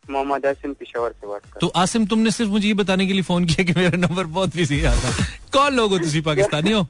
[0.10, 3.22] मोहम्मद हसन पिशावर से बात कर। तो आसिम तुमने सिर्फ़ मुझे ये बताने के लिए
[3.22, 5.12] फ़ोन किया कि मेरा नंबर बहुत बिज़ी आता
[5.54, 6.84] कौन लोग हो तुम पाकिस्तानी हो?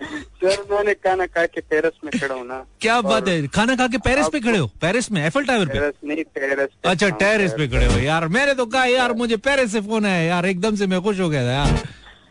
[0.44, 3.48] सर मैंने खाना खा के पेरिस में खड़ा हूँ ना। क्या बात है?
[3.48, 4.68] खाना खा के पेरिस पे खड़े हो?
[4.82, 5.26] पेरिस में?
[5.26, 5.80] एफल टावर पे?
[5.80, 9.14] पेरिस नहीं पेरिस पे अच्छा हाँ, टेरिस पे खड़े हो यार। मैंने तो कहा यार
[9.14, 11.88] मुझे पेरिस से फ़ोन आया यार। एकदम से मैं खुश हो गया था यार।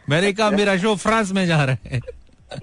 [0.09, 2.01] मैंने कहा मेरा शो फ्रांस में जा रहा है।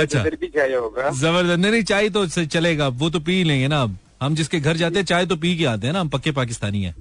[0.00, 3.86] अच्छा। तो भी होगा। ज़बरदस्त। नहीं चाय तो चलेगा। वो तो पी लेंगे ना
[4.20, 6.82] हम जिसके घर जाते हैं चाय तो पी के आते हैं ना हम पक्के पाकिस्तानी
[6.82, 6.94] हैं।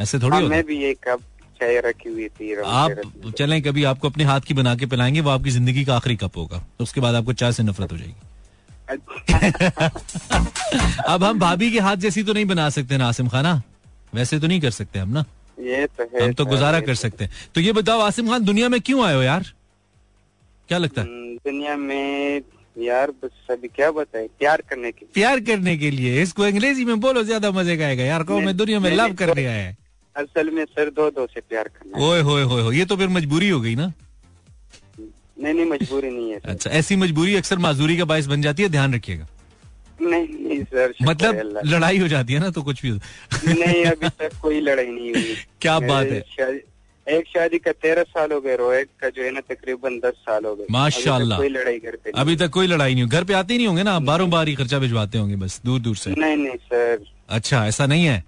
[0.00, 1.20] ऐसे थोड़ी हाँ, होता। मैं भी एक कप
[1.60, 5.30] चाय रखी हुई थी आप चलें कभी आपको अपने हाथ की बना के पिलाएँगे वो
[5.30, 8.14] आपकी ज़िंदगी का आखिरी कप होगा। तो उसके बाद आपको चाय से नफरत हो जाएगी।
[8.88, 9.88] अच्छा।
[11.14, 13.62] अब हम भाभी के हाथ जैसी तो नहीं बना सकते ना आसिम खाना
[14.14, 15.24] वैसे तो नहीं कर सकते हम ना।
[15.60, 18.44] ये तो है हम तो गुजारा कर तो- सकते हैं। तो ये बताओ आसिम खान
[18.44, 19.44] दुनिया में क्यों आए हो यार?
[20.68, 21.06] क्या लगता है?
[21.08, 22.40] हम्म, दुनिया में
[22.76, 26.22] यार बस अभी क्या बताए प्यार करने की प्यार करने के लिए?
[26.22, 29.44] इसको अंग्रेज़ी में बोलो ज़्यादा मज़े का आएगा। यार कहो मैं दुनिया में लव करने
[29.44, 29.76] आया है।
[30.16, 33.48] असल में सर दो दो से प्यार करना ओए होए होए ये तो फिर मजबूरी
[33.48, 33.92] हो गई ना?
[34.98, 38.68] नहीं नहीं मजबूरी नहीं है अच्छा ऐसी मजबूरी अक्सर माजूरी का बायस बन जाती है
[38.68, 39.26] ध्यान रखिएगा।
[40.02, 44.60] नहीं सर मतलब लड़ाई हो जाती है ना तो कुछ भी नहीं अभी तक कोई
[44.60, 46.20] लड़ाई नहीं हुई। क्या बात है।
[47.06, 50.44] एक शादी का तेरह साल हो गए रोहित का जो है ना तकरीबन दस साल
[50.44, 53.56] हो गए। माशाल्लाह। कोई लड़ाई करते अभी तक कोई लड़ाई नहीं हो घर पे आते
[53.56, 53.92] नहीं होंगे ना?
[53.92, 57.66] आप बारों बार ही खर्चा भिजवाते होंगे बस दूर दूर से। नहीं नहीं सर। अच्छा
[57.66, 58.22] ऐसा नहीं है?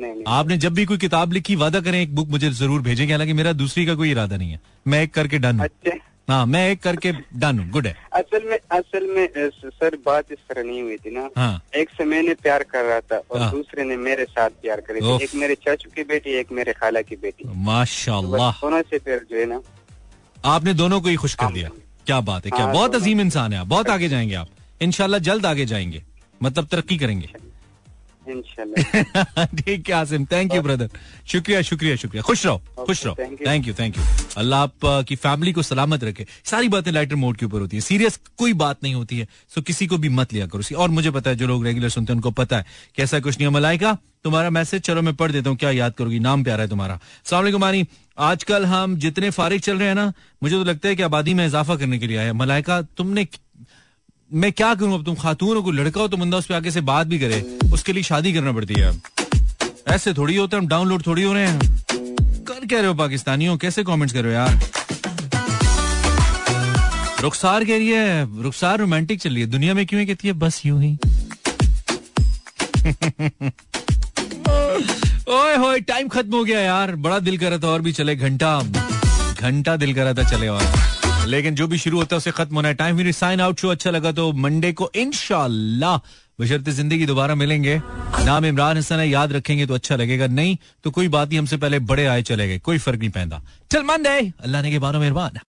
[0.00, 3.12] नहीं नहीं। आपने जब भी कोई किताब लिखी वादा करें एक बुक मुझे ज़रूर भेजेंगे
[3.12, 5.96] हालाँकि मेरा दूसरी का कोई इरादा नहीं है। मैं एक करके डन अच्छा।
[6.28, 10.38] हाँ मैं एक करके डन हूँ गुड है। असल में असल में सर बात इस
[10.48, 13.50] तरह नहीं हुई थी ना। हाँ। एक से मैंने प्यार कर रहा था और हाँ।
[13.50, 17.00] दूसरे ने मेरे साथ प्यार करी। थी। एक मेरे चाचू की बेटी एक मेरे खाला
[17.02, 19.60] की बेटी। माशाल्लाह। दोनों से फिर जो है ना।
[20.44, 21.70] आपने दोनों को ही खुश कर दिया।
[22.06, 24.48] क्या बात है क्या हाँ, बहुत अजीम इंसान है आप। बहुत आगे जाएँगे आप।
[24.80, 26.02] इनशाला जल्द आगे जाएँगे।
[26.42, 27.28] मतलब तरक्की करेंगे।
[29.56, 30.88] ठीक है आसिम थैंक यू ब्रदर
[31.26, 33.16] शुक्रिया शुक्रिया शुक्रिया। खुश रहो खुश रहो।
[33.46, 34.04] थैंक यू थैंक यू
[34.36, 37.80] अल्लाह आप की फैमिली को सलामत रखे। सारी बातें लाइटर मोड के ऊपर होती है।
[37.80, 41.10] सीरियस कोई बात नहीं होती है। सो किसी को भी मत लिया करो। और मुझे
[41.10, 42.66] पता है जो लोग रेगुलर सुनते हैं उनको पता है
[42.96, 45.94] कि ऐसा कुछ नहीं है। मलाइका तुम्हारा मैसेज चलो मैं पढ़ देता हूँ क्या याद
[45.94, 46.18] करोगी?
[46.18, 47.86] नाम प्यारा है तुम्हारा। सलाम कुमारी
[48.18, 50.12] आजकल हम जितने फारिग चल रहे हैं ना
[50.42, 53.24] मुझे तो लगता है कि आबादी में इजाफा करने के लिए आया मलाइका तुमने
[54.34, 55.04] मैं क्या करूँ अब?
[55.04, 57.58] तुम खातून हो, कोई लड़का हो तो बंदा उस पर आगे से बात भी करे।
[57.72, 59.02] उसके लिए शादी करना पड़ती है।
[59.88, 61.60] ऐसे थोड़ी होते हम डाउनलोड थोड़ी हो रहे हैं।
[62.44, 63.56] कर कह रहे हो पाकिस्तानियों?
[63.56, 64.60] कैसे कमेंट्स कर यार?
[67.22, 70.62] रुखसार कह रही है, रुखसार रोमांटिक चल रही है। दुनिया में क्यों कहती है, बस
[70.66, 70.98] यूँ ही।
[75.28, 78.16] ओए होए टाइम खत्म हो गया यार। बड़ा दिल कर रहा था और भी चले
[78.16, 78.62] घंटा।
[79.40, 80.91] घंटा दिल कर रहा था चले और।
[81.26, 83.68] लेकिन जो भी शुरू होता है, उसे खत्म होना है। टाइम मेरी साइन आउट शो
[83.68, 85.96] अच्छा लगा तो मंडे को इनशाला
[86.40, 87.80] बशरते ज़िंदगी दोबारा मिलेंगे।
[88.24, 91.56] नाम इमरान हसन है, याद रखेंगे तो अच्छा लगेगा। नहीं तो कोई बात नहीं, हमसे
[91.56, 95.00] पहले बड़े आए चले गए। कोई फ़र्क नहीं पैदा। चल मंडे अल्लाह ने के बारो
[95.00, 95.38] मेहरबान।